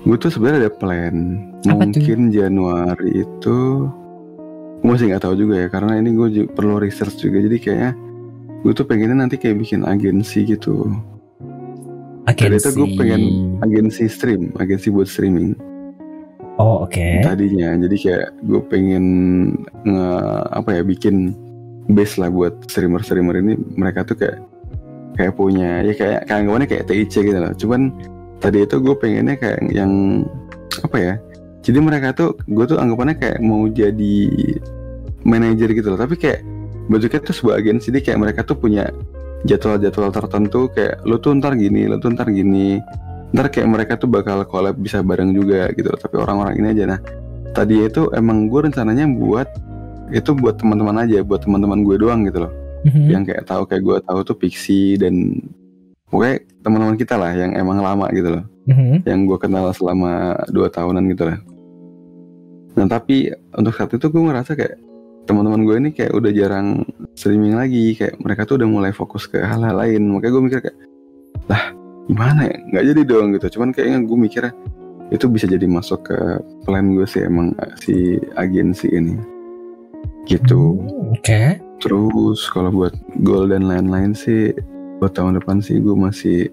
[0.00, 1.12] gue tuh sebenarnya ada plan
[1.60, 2.00] Apa tuh?
[2.00, 3.58] mungkin Januari itu
[4.80, 7.92] gue masih nggak tahu juga ya karena ini gue perlu research juga jadi kayaknya
[8.64, 10.88] gue tuh pengennya nanti kayak bikin agensi gitu
[12.24, 13.22] Tadi itu gue pengen
[13.60, 15.52] agensi stream agensi buat streaming
[16.58, 17.22] Oh oke.
[17.22, 17.78] tadinya.
[17.78, 19.04] Jadi kayak gue pengen
[19.86, 20.10] nge
[20.50, 21.32] apa ya bikin
[21.88, 23.54] base lah buat streamer streamer ini.
[23.78, 24.42] Mereka tuh kayak
[25.14, 27.54] kayak punya ya kayak kayak anggapannya kayak TIC gitu loh.
[27.54, 27.94] Cuman
[28.42, 30.22] tadi itu gue pengennya kayak yang
[30.78, 31.14] apa ya
[31.62, 34.16] jadi mereka tuh gue tuh anggapannya kayak mau jadi
[35.22, 35.98] manajer gitu loh.
[35.98, 36.42] Tapi kayak
[36.90, 37.94] bentuknya tuh sebuah agensi.
[37.94, 38.90] Jadi kayak mereka tuh punya
[39.46, 40.66] jadwal-jadwal tertentu.
[40.74, 42.82] Kayak lu tuh ntar gini lu tuh ntar gini
[43.34, 46.84] ntar kayak mereka tuh bakal collab bisa bareng juga gitu tapi orang-orang ini aja.
[46.96, 47.00] Nah
[47.52, 49.48] tadi itu emang gue rencananya buat
[50.08, 52.52] itu buat teman-teman aja buat teman-teman gue doang gitu loh.
[52.78, 53.10] Mhm.
[53.10, 55.42] yang kayak tahu kayak gue tahu tuh Pixie dan
[56.14, 58.44] pokoknya teman-teman kita lah yang emang lama gitu loh.
[58.70, 59.02] Mhm.
[59.02, 61.38] yang gue kenal selama dua tahunan gitu lah
[62.78, 64.78] nah tapi untuk saat itu gue ngerasa kayak
[65.26, 66.86] teman-teman gue ini kayak udah jarang
[67.18, 70.08] streaming lagi kayak mereka tuh udah mulai fokus ke hal-hal lain.
[70.08, 70.78] Makanya gue mikir kayak
[71.52, 71.62] lah
[72.08, 72.56] gimana ya?
[72.72, 73.46] Nggak jadi dong gitu.
[73.58, 74.42] Cuman kayaknya gue mikir
[75.08, 76.18] itu bisa jadi masuk ke
[76.64, 79.14] plan gue sih emang si agensi ini.
[80.24, 80.76] Gitu.
[80.76, 81.60] Hmm, Oke.
[81.78, 82.90] terus kalau buat
[83.22, 84.50] goal dan lain-lain sih
[84.98, 86.50] buat tahun depan sih gue masih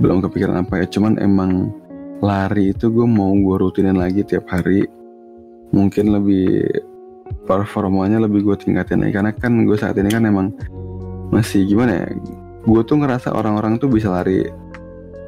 [0.00, 0.86] belum kepikiran apa ya.
[0.88, 1.74] Cuman emang
[2.24, 4.88] lari itu gue mau gue rutinin lagi tiap hari.
[5.74, 6.62] Mungkin lebih
[7.46, 10.54] performanya lebih gue tingkatin karena kan gue saat ini kan emang
[11.30, 12.06] masih gimana ya
[12.66, 14.46] gue tuh ngerasa orang-orang tuh bisa lari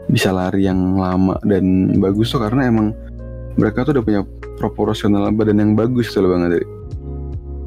[0.09, 2.97] bisa lari yang lama dan bagus tuh karena emang
[3.61, 4.23] mereka tuh udah punya
[4.57, 6.67] proporsional badan yang bagus tuh loh bang Adri.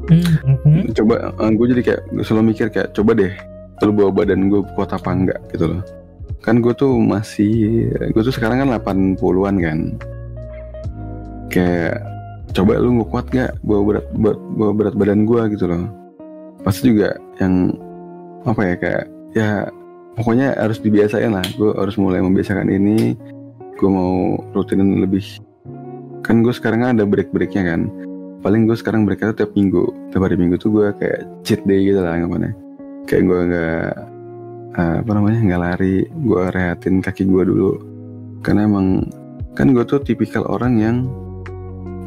[0.02, 0.92] Hmm, mhm.
[0.98, 3.32] coba gue jadi kayak gue selalu mikir kayak coba deh
[3.82, 5.40] lu bawa badan gue kuat apa enggak?
[5.54, 5.82] gitu loh.
[6.42, 9.78] Kan gue tuh masih gue tuh sekarang kan 80-an kan.
[11.50, 12.02] Kayak
[12.52, 15.86] coba lu nggak kuat gak bawa berat bawa, bawa berat badan gue gitu loh.
[16.62, 17.74] Pasti juga yang
[18.42, 19.04] apa ya kayak
[19.38, 19.50] ya
[20.16, 23.16] pokoknya harus dibiasain lah gue harus mulai membiasakan ini
[23.76, 25.24] gue mau rutinin lebih
[26.22, 27.90] kan gue sekarang kan ada break breaknya kan
[28.42, 31.82] paling gue sekarang break itu tiap minggu tiap hari minggu tuh gue kayak cheat day
[31.86, 32.52] gitu lah anggapannya
[33.08, 33.88] kayak gue nggak
[34.78, 37.70] eh, apa namanya nggak lari gue rehatin kaki gue dulu
[38.42, 39.06] karena emang
[39.54, 40.96] kan gue tuh tipikal orang yang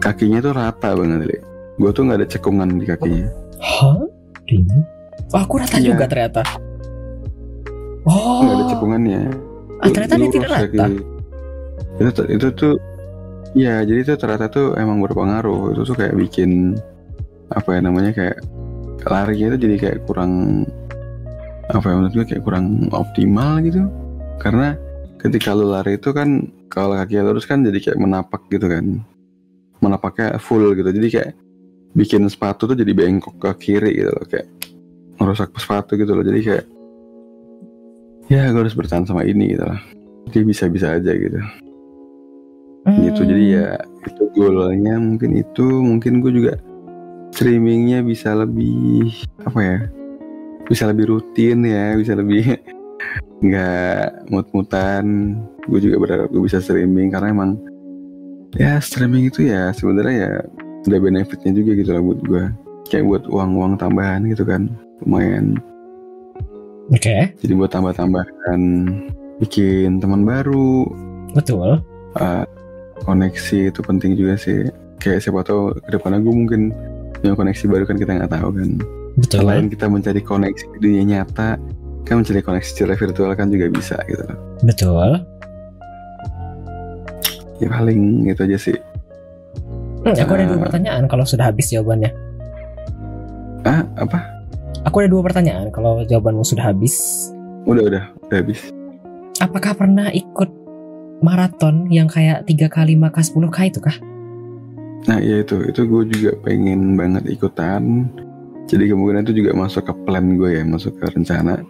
[0.01, 1.37] kakinya tuh rata banget li.
[1.75, 3.27] gue tuh nggak ada cekungan di kakinya
[3.59, 4.03] Hah?
[4.45, 4.77] Ini?
[5.33, 5.95] Aku rata Iya.
[5.95, 6.43] juga ternyata.
[8.05, 8.41] Oh.
[8.41, 9.21] nggak ada cekungannya
[9.83, 10.85] Ah, ternyata dia tidak rata.
[11.99, 12.73] itu tuh itu tuh
[13.55, 15.75] ya jadi itu ternyata tuh emang berpengaruh.
[15.75, 16.79] Itu tuh kayak bikin
[17.51, 18.39] apa ya namanya kayak
[19.05, 20.63] larinya itu jadi kayak kurang
[21.69, 23.83] apa ya menurut gue kayak kurang optimal gitu.
[24.39, 24.79] Karena
[25.19, 29.03] ketika lu lari itu kan kalau kaki lurus kan jadi kayak menapak gitu kan.
[29.83, 30.87] Menapaknya full gitu.
[30.87, 31.31] Jadi kayak
[31.95, 34.23] bikin sepatu tuh jadi bengkok ke kiri gitu loh.
[34.23, 34.47] Kayak
[35.19, 36.23] merusak sepatu gitu loh.
[36.23, 36.65] Jadi kayak
[38.31, 39.79] ya gue harus bertahan sama ini gitu lah.
[40.33, 41.39] Jadi bisa-bisa aja gitu.
[42.85, 43.55] Gitu jadi Hmm.
[43.57, 43.67] ya
[44.05, 46.53] itu goalnya mungkin itu mungkin gue juga
[47.33, 49.09] streamingnya bisa lebih
[49.41, 49.77] apa ya
[50.69, 52.57] bisa lebih rutin ya bisa lebih
[53.45, 55.37] nggak mut-mutan.
[55.65, 57.57] Gue juga berharap gue bisa streaming karena emang
[58.53, 60.31] ya streaming itu ya sebenarnya ya
[60.85, 62.43] ada benefitnya juga gitu lah buat gue
[62.93, 64.69] kayak buat uang-uang tambahan gitu kan
[65.01, 65.57] lumayan
[66.87, 68.61] Oke, jadi buat tambah-tambahan
[69.37, 70.85] bikin teman baru
[71.33, 71.81] betul.
[72.13, 72.43] uh,
[73.01, 76.61] koneksi itu penting juga sih kayak siapa tahu ke depannya gue mungkin
[77.15, 78.69] punya koneksi baru kan kita nggak tahu kan
[79.15, 79.39] Betul.
[79.43, 81.57] selain kita mencari koneksi di dunia nyata
[82.03, 84.23] kan mencari koneksi secara virtual kan juga bisa gitu
[84.61, 85.09] Betul.
[87.57, 88.77] ya paling itu aja sih
[89.99, 90.49] Hmm, aku ada Ah.
[90.53, 92.13] dua pertanyaan kalau sudah habis jawabannya.
[93.65, 94.21] ah apa
[94.85, 96.93] Aku ada dua pertanyaan kalau jawabanmu sudah habis.
[97.65, 98.69] udah udah udah habis.
[99.41, 100.47] Apakah pernah ikut
[101.25, 103.97] maraton yang kayak 3 kali maka 10 k itu kah?
[105.05, 105.61] nah iya itu.
[105.65, 108.09] Itu gue juga pengen banget ikutan.
[108.65, 111.61] Jadi kemungkinan itu juga masuk ke plan gue ya masuk ke rencana.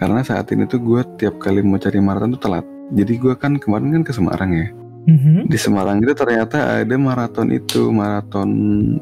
[0.00, 2.64] Karena saat ini tuh gue tiap kali mau cari maraton tuh telat.
[2.92, 4.68] Jadi gue kan kemarin kan ke Semarang ya.
[5.04, 5.52] Mhm.
[5.52, 8.48] di Semarang itu ternyata ada maraton itu maraton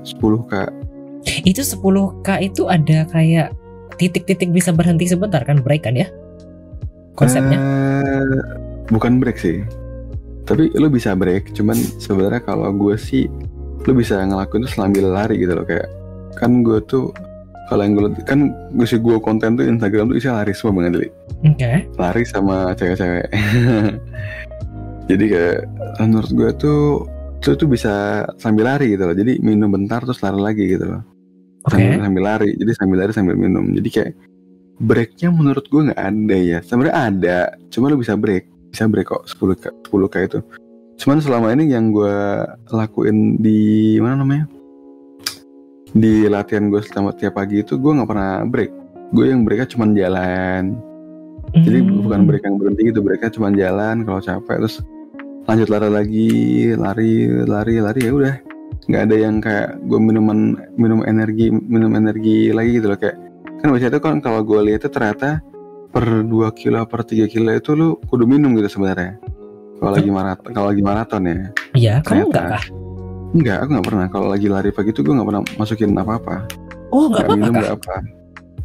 [0.02, 0.66] 10k
[1.46, 3.54] Itu 10 k itu ada kayak
[3.96, 6.10] titik-titik bisa berhenti sebentar kan break kan ya?
[7.14, 7.58] Konsepnya.
[7.58, 8.24] Eh,
[8.90, 9.62] bukan break sih
[10.42, 13.30] tapi lu bisa break cuman sebenarnya kalau gue sih
[13.86, 15.86] lu bisa ngelakuin itu sambil lari gitu loh kayak
[16.38, 17.14] kan gue tuh
[17.70, 21.08] kalau yang gue kan gue sih gue konten tuh Instagram tuh isinya lari semua banget.
[21.42, 21.72] Oke.
[21.98, 23.26] lari sama cewek-cewek
[25.10, 25.58] jadi kayak
[25.98, 26.82] menurut gue tuh
[27.42, 31.02] itu tuh bisa sambil lari gitu loh jadi minum bentar terus lari lagi gitu loh
[31.62, 31.78] Oke.
[31.78, 33.64] sambil, sambil lari jadi sambil lari sambil minum.
[33.70, 34.12] Jadi kayak
[34.82, 36.58] breaknya menurut gue nggak ada ya.
[36.62, 37.38] Sebenarnya ada
[37.70, 38.50] cuma lu bisa break.
[38.72, 40.38] Bisa break kok 10 k 10 k itu.
[40.98, 42.16] Cuman selama ini yang gue
[42.70, 44.46] lakuin di mana namanya?
[45.92, 48.70] Di latihan gue selama tiap pagi itu gue nggak pernah break.
[49.12, 50.74] Gue yang breaknya cuma jalan.
[51.52, 52.00] Jadi Hmm.
[52.00, 54.56] bukan break yang berhenti gitu breaknya cuma jalan kalau capek.
[54.66, 54.76] Terus
[55.44, 56.30] lanjut lari lagi
[56.78, 57.12] lari
[57.44, 58.34] lari lari ya udah
[58.90, 63.14] nggak ada yang kayak gue minuman minum energi minum energi lagi gitu loh kayak
[63.62, 65.38] kan biasanya itu kan kalau gue lihat itu ternyata
[65.92, 69.20] per 2 kilo per 3 kilo itu lu kudu minum gitu sebenarnya.
[69.78, 71.38] Kalau lagi maraton kalau lagi maraton ya.
[71.74, 72.64] Iya, kamu enggak kah?
[73.32, 74.06] enggak aku nggak pernah.
[74.08, 76.36] Kalau lagi lari pagi itu gue nggak pernah masukin apa apa
[76.92, 77.94] Oh, enggak nggak apa-apa minum nggak apa.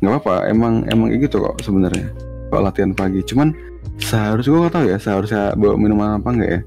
[0.01, 2.07] Nggak apa emang emang gitu kok sebenarnya
[2.49, 3.21] kalau latihan pagi.
[3.21, 3.53] Cuman
[4.01, 6.61] seharusnya gue nggak tahu ya seharusnya bawa minuman apa enggak ya.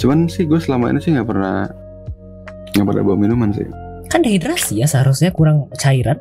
[0.00, 1.70] Cuman sih gue selama ini sih nggak pernah
[2.72, 3.66] nggak pernah bawa minuman sih
[4.06, 6.18] Kan dehidrasi ya seharusnya kurang cairan.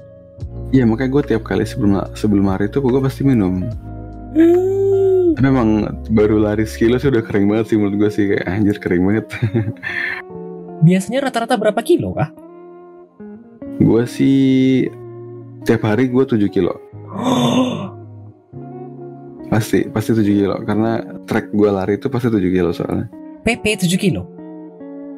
[0.69, 3.65] iya makanya gue tiap kali sebelum sebelum hari itu gue pasti minum
[4.29, 5.33] Hmm.
[5.33, 5.69] Tapi emang
[6.09, 9.25] baru lari sekilo sih udah kering banget sih menurut gue sih kayak anjir kering banget.
[10.85, 12.29] Biasanya rata-rata berapa kilo kah?
[13.79, 14.37] gue sih
[15.63, 16.77] tiap hari gue 7 kilo.
[19.49, 23.09] Pasti pasti 7 kilo karena track gue lari itu pasti 7 kilo soalnya.
[23.41, 24.29] PP 7 kilo.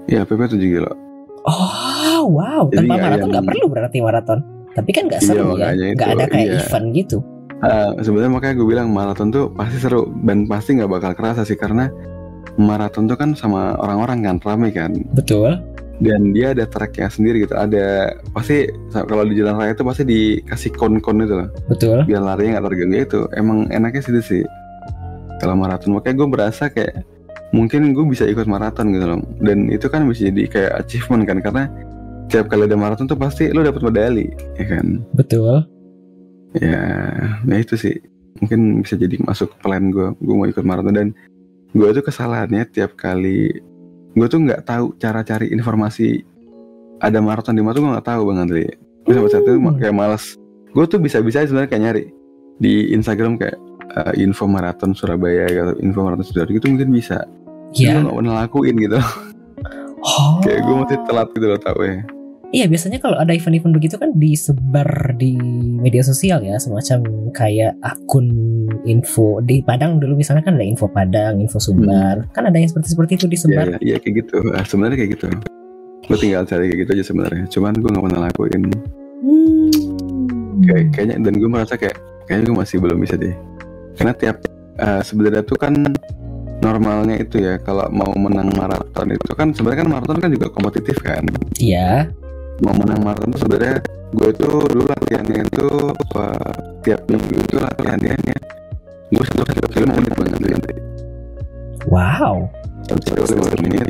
[0.08, 0.92] Iya PP 7 kilo.
[1.44, 4.40] Oh wow, Jadi tanpa nggak maraton yang- nggak perlu berarti maraton.
[4.72, 6.60] Tapi kan nggak Iya, seru ya, makanya nggak ada kayak iya.
[6.62, 7.18] event gitu.
[7.60, 11.54] Ah, sebenarnya makanya gue bilang maraton tuh pasti seru dan pasti nggak bakal kerasa sih
[11.54, 11.94] karena
[12.56, 15.62] maraton tuh kan sama orang-orang kan rame kan Betul.
[16.00, 20.74] dan dia ada tracknya sendiri gitu ada pasti kalau di jalan raya itu pasti dikasih
[20.74, 22.02] kon-kon itu loh Betul.
[22.04, 24.44] biar larinya nggak terganggu itu emang enaknya sih itu sih
[25.38, 27.06] kalau maraton makanya gue berasa kayak
[27.52, 29.20] mungkin gue bisa ikut maraton gitu loh.
[29.40, 31.64] Dan itu kan bisa jadi kayak achievement kan karena
[32.28, 35.04] tiap kali ada maraton tuh pasti lo dapat medali ya kan?
[35.14, 35.68] Betul.
[36.54, 36.80] ya
[37.44, 37.96] nah itu sih.
[38.40, 40.96] Mungkin bisa jadi masuk plan gue gue mau ikut maraton.
[40.96, 41.08] Dan
[41.72, 43.52] gue tuh kesalahannya tiap kali
[44.12, 46.20] gue tuh nggak tahu cara cari informasi
[47.00, 48.66] ada maraton di mana tuh gue nggak tahu bang Andri.
[49.04, 49.76] Gue sampai saat itu Hmm.
[49.76, 50.24] kayak malas
[50.72, 52.04] gue tuh bisa bisa sebenarnya kayak nyari
[52.62, 53.58] di Instagram kayak
[53.92, 57.28] eh, info maraton Surabaya atau info maraton Sidoarjo gitu mungkin bisa
[57.74, 57.96] Ya.
[57.96, 59.00] gue nggak pernah lakuin gitu
[60.02, 60.42] Oh.
[60.42, 62.02] kayak gue masih telat gitu loh tau ya
[62.52, 65.40] Iya biasanya kalau ada event-event begitu kan disebar di
[65.78, 67.00] media sosial ya semacam
[67.32, 68.28] kayak akun
[68.84, 72.92] info di Padang dulu misalnya kan ada info Padang, info Sumbar kan ada yang seperti
[72.92, 73.66] seperti itu Iya, disebar.
[73.70, 74.38] iya, iya kayak gitu.
[74.52, 75.28] Ah, sebenarnya kayak gitu.
[76.04, 77.44] Gue tinggal cari kayak gitu aja sebenarnya.
[77.48, 78.62] Cuman gue nggak pernah lakuin.
[79.22, 79.72] Hmm.
[80.62, 81.96] Kayak, kayaknya dan gue merasa kayak
[82.28, 83.36] kayaknya gue masih belum bisa deh.
[83.96, 84.38] Karena tiap
[84.76, 85.74] eh, sebenarnya tuh kan
[86.62, 90.98] normalnya itu ya kalau mau menang maraton itu kan sebenarnya kan maraton kan juga kompetitif
[91.02, 91.26] kan.
[91.58, 92.08] Iya.
[92.62, 93.82] Mau menang maraton sebenarnya
[94.14, 95.68] gue itu dulu latihannya itu
[96.22, 96.54] eh,
[96.86, 98.16] tiap minggu itu latihannya
[99.12, 100.78] gue satu kilo lima menit banget.
[101.90, 102.48] Wow.
[102.86, 103.86] satu kilo lima menit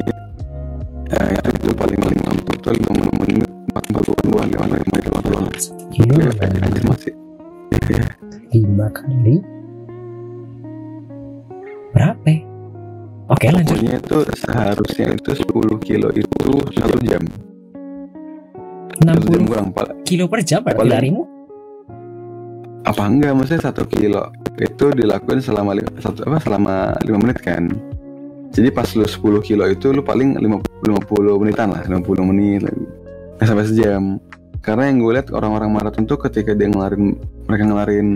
[1.11, 5.49] ya itu, paling paling mampu itu lima menit empat empat puluh dua lima lima lima
[5.91, 7.13] Kilo ya anjir anjir masih
[7.91, 8.05] ya
[8.55, 9.36] lima kali
[11.91, 12.50] berapa?
[13.32, 13.79] Oke lanjut.
[13.79, 17.23] pokoknya itu seharusnya itu 10 kilo itu satu jam.
[19.01, 19.67] Satu jam 60 kurang
[20.03, 21.23] kilo per jam berarti Paling- larimu?
[22.82, 27.69] apa enggak maksudnya satu kilo itu dilakuin selama lima, satu apa selama lima menit kan.
[28.51, 33.47] Jadi pas lu 10 kilo itu lu paling 50, 50 menitan lah 50 menit nggak
[33.47, 34.17] sampai sejam.
[34.61, 37.15] Karena yang gue lihat orang-orang maraton tuh ketika dia ngelarin
[37.47, 38.07] mereka ngelarin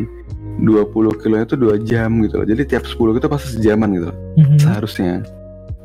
[0.59, 2.47] 20 kilo itu 2 jam gitu loh.
[2.47, 4.17] Jadi tiap 10 itu pasti sejaman gitu loh.
[4.39, 4.57] Mhm.
[4.63, 5.13] seharusnya.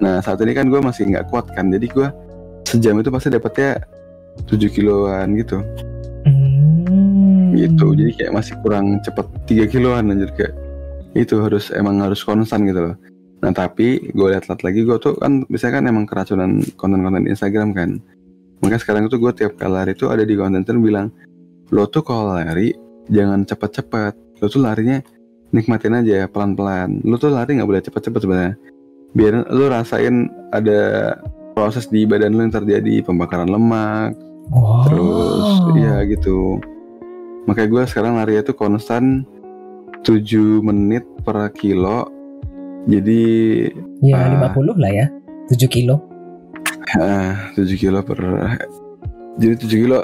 [0.01, 1.69] Nah saat ini kan gue masih nggak kuat kan.
[1.69, 2.09] Jadi gue
[2.67, 3.83] sejam itu pasti dapetnya
[4.47, 5.59] 7 kiloan gitu.
[6.25, 7.57] Hmm.
[7.57, 7.93] gitu.
[7.93, 10.31] Jadi kayak masih kurang cepet 3 kiloan anjir.
[10.39, 10.55] Kayak
[11.19, 12.97] itu harus emang harus konstan gitu loh.
[13.41, 17.75] Nah tapi gue lihat-lihat lagi gue tuh kan biasanya kan emang keracunan konten-konten di Instagram
[17.75, 17.99] kan.
[18.61, 21.09] Makanya sekarang itu gue tiap kali lari tuh ada di konten bilang
[21.73, 22.77] lo tuh kalau lari
[23.09, 24.99] jangan cepet-cepet lo tuh larinya
[25.53, 28.55] nikmatin aja pelan-pelan lo tuh lari nggak boleh cepet-cepet sebenarnya
[29.13, 31.15] biar lo rasain ada
[31.53, 34.17] proses di badan lo yang terjadi pembakaran lemak
[34.51, 34.83] Wow.
[34.83, 35.47] Terus
[35.79, 36.59] ya gitu.
[37.47, 39.23] Makanya gue sekarang lari itu konstan
[40.03, 42.11] 7 menit per kilo.
[42.91, 43.23] Jadi
[44.03, 44.51] Ya Ah.
[44.51, 45.07] 50 lah ya
[45.47, 46.03] 7 kilo
[46.99, 48.19] ah, 7 kilo per
[49.37, 49.99] jadi 7 kilo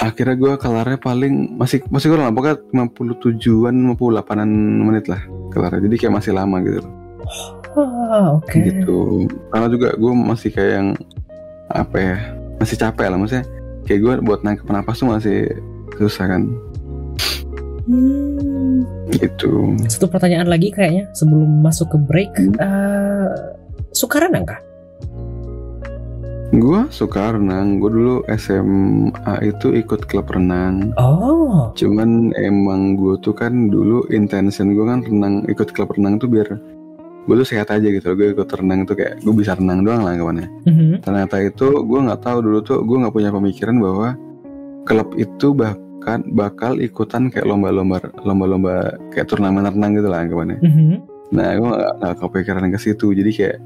[0.00, 5.20] akhirnya gue kelarnya paling masih masih kurang lah pokoknya 57an 58an menit lah
[5.52, 6.80] kelarnya jadi kayak masih lama gitu
[7.70, 10.88] Ah, oke gitu karena juga gue masih kayak yang
[11.70, 12.16] apa ya
[12.58, 13.46] masih capek lah maksudnya
[13.86, 15.46] kayak gue buat naik napas tuh masih
[15.94, 16.42] susah kan
[17.90, 18.86] Hmm.
[19.10, 22.30] gitu Satu pertanyaan lagi kayaknya sebelum masuk ke break.
[22.38, 22.54] Hmm.
[22.54, 23.28] Eh,
[23.90, 24.60] suka renang kah?
[26.50, 27.78] Gue suka renang.
[27.78, 30.90] Gue dulu SMA itu ikut klub renang.
[30.98, 36.26] Oh, Cuman emang gue tuh kan dulu intention gue kan renang ikut klub renang tuh
[36.26, 36.50] biar
[37.30, 38.18] gue tuh sehat aja gitu.
[38.18, 40.50] Gue ikut renang tuh kayak gue bisa renang doang lah kawannya.
[40.66, 41.06] Mhm.
[41.06, 44.08] Ternyata itu gue nggak tahu dulu tuh gue nggak punya pemikiran bahwa
[44.90, 50.58] klub itu bahkan bakal ikutan kayak lomba-lomba lomba-lomba kayak turnamen renang gitu lah kawannya.
[50.58, 50.94] Mhm.
[51.30, 53.56] Nah gue gak, gak kepikiran ke situ Jadi kayak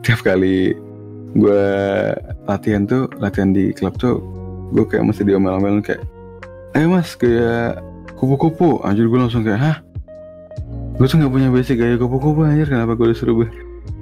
[0.00, 0.72] tiap kali
[1.32, 1.64] gue
[2.44, 4.20] latihan tuh Latihan di klub tuh
[4.72, 6.02] Gue kayak mesti diomel-omelin kayak
[6.72, 7.84] Ayo mas kayak
[8.16, 8.80] kupu-kupu.
[8.80, 9.76] Anjir gue langsung kayak Hah?
[10.96, 12.64] Gue tuh gak punya basic gaya kupu-kupu anjir.
[12.68, 13.44] Kenapa gue disuruh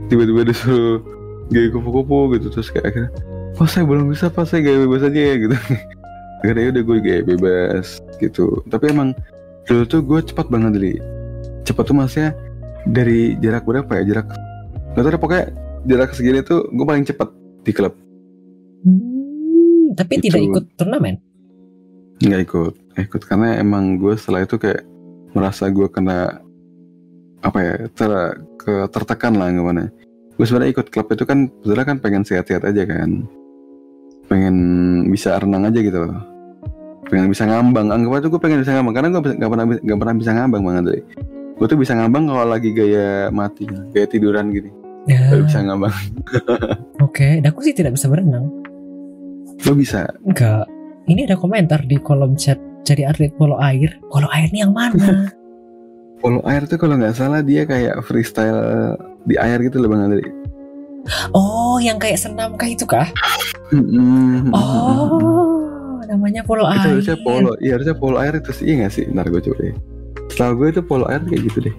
[0.07, 1.03] Tiba-tiba disuruh
[1.51, 3.11] gaya kupu-kupu gitu Terus kayak akhirnya
[3.59, 5.57] Pas saya belum bisa pas saya gaya bebas aja ya gitu.
[6.41, 8.65] Akhirnya udah gue gaya bebas gitu.
[8.73, 9.13] Tapi emang
[9.69, 10.95] Dulu tuh gue cepat banget Li.
[11.67, 12.33] Cepat tuh maksudnya
[12.89, 14.03] dari jarak berapa ya?
[14.17, 14.29] Jarak
[14.91, 15.47] nggak tahu pokoknya
[15.89, 17.29] jarak segini tuh gue paling cepet
[17.65, 17.95] di klub.
[18.85, 20.29] Hmm, tapi Itu.
[20.29, 21.17] tidak ikut turnamen.
[22.21, 22.75] nggak ikut.
[22.97, 24.85] Nggak ikut karena emang gue setelah itu kayak
[25.33, 26.43] merasa gue kena
[27.41, 28.11] apa ya ter
[28.61, 29.89] ke tertekan lah gimana
[30.37, 33.25] gue sebenarnya ikut klub itu kan sebenarnya kan pengen sehat-sehat aja kan.
[34.29, 34.57] Pengen
[35.11, 36.01] bisa renang aja gitu.
[36.05, 36.21] Loh
[37.11, 37.91] pengen bisa ngambang.
[37.91, 40.85] Anggap aja gue pengen bisa ngambang karena gue nggak pernah nggak pernah bisa ngambang banget
[40.89, 41.03] dari
[41.61, 45.97] gue tuh bisa ngambang kalau lagi gaya mati gaya tiduran gini Ya, baru bisa ngambang
[47.07, 47.29] oke.
[47.41, 48.47] Dan aku sih tidak bisa berenang.
[49.65, 50.69] lo bisa Enggak.
[51.09, 53.97] Ini ada komentar di kolom chat jadi atlet polo air.
[54.13, 55.29] Polo air ini yang mana?
[56.21, 58.93] polo air tuh kalau nggak salah dia kayak freestyle
[59.25, 60.25] di air gitu loh bang Andri
[61.33, 63.09] oh, yang kayak senam kah itu kah?
[64.53, 66.93] Oh, namanya polo itu air.
[66.93, 69.75] harusnya polo iya harusnya polo air itu sih iya nggak sih ntar gue coba deh
[70.29, 71.75] setelah gue itu polo air kayak gitu deh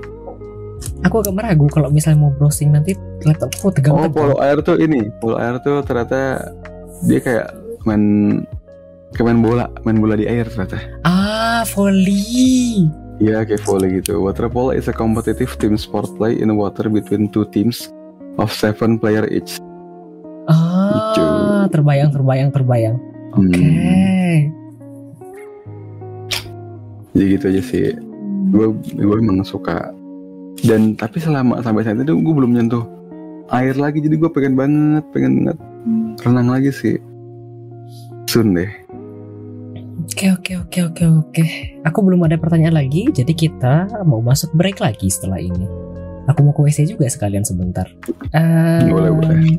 [1.01, 4.13] Aku agak meragu kalau misalnya mau browsing nanti laptopku oh tegang-tegang.
[4.13, 6.45] polo air tuh ini polo air tuh ternyata
[7.03, 7.47] dia kayak
[7.83, 8.03] main
[9.11, 12.85] kayak main bola main bola di air ternyata Ah, volley.
[13.17, 17.25] Iya kayak volley gitu water polo is a competitive team sport play in water between
[17.27, 17.89] two teams
[18.35, 19.57] of seven player each
[20.45, 21.23] Ah, Lucu.
[21.71, 22.95] terbayang, terbayang, terbayang.
[23.31, 23.61] Hmm, Oke.
[27.11, 27.83] jadi gitu aja sih
[28.49, 29.91] gue gue emang suka
[30.59, 32.83] dan tapi selama sampai saat itu gue belum nyentuh
[33.51, 35.57] air lagi jadi gue pengen banget pengen banget
[36.23, 36.95] renang lagi sih
[38.27, 38.71] soon deh
[40.11, 41.45] Oke, oke, oke, oke, oke.
[41.87, 45.65] Aku belum ada pertanyaan lagi, jadi kita mau masuk break lagi setelah ini.
[46.29, 47.89] Aku mau ke WC juga sekalian sebentar.
[48.33, 49.57] Ehm, Boleh, boleh.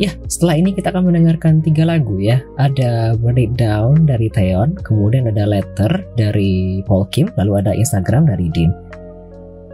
[0.00, 2.40] Ya, setelah ini kita akan mendengarkan tiga lagu ya.
[2.56, 8.32] Ada Burn It Down dari Theon, kemudian ada Letter dari Paul Kim, lalu ada Instagram
[8.32, 8.72] dari Din.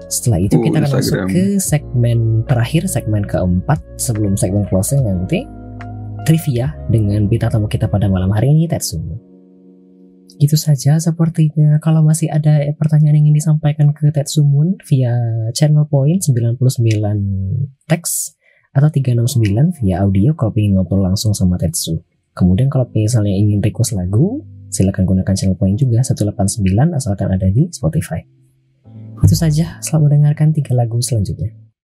[0.08, 1.28] Setelah itu Oh, kita akan masuk Instagram.
[1.28, 5.44] ke segmen terakhir, segmen keempat sebelum segmen closing nanti
[6.24, 9.20] trivia dengan bintang tamu kita pada malam hari ini Tetsumo.
[10.38, 15.12] Gitu saja sepertinya kalau masih ada pertanyaan yang ingin disampaikan ke Tetsumun via
[15.52, 16.62] channel point 99
[17.90, 18.38] teks
[18.72, 22.00] atau 369 via audio kalau pengen ngobrol langsung sama Tetsu.
[22.32, 27.66] Kemudian kalau misalnya ingin request lagu, silakan gunakan channel point juga 189 asalkan ada di
[27.74, 28.37] Spotify.
[29.22, 31.67] Itu saja, selamat mendengarkan tiga lagu selanjutnya.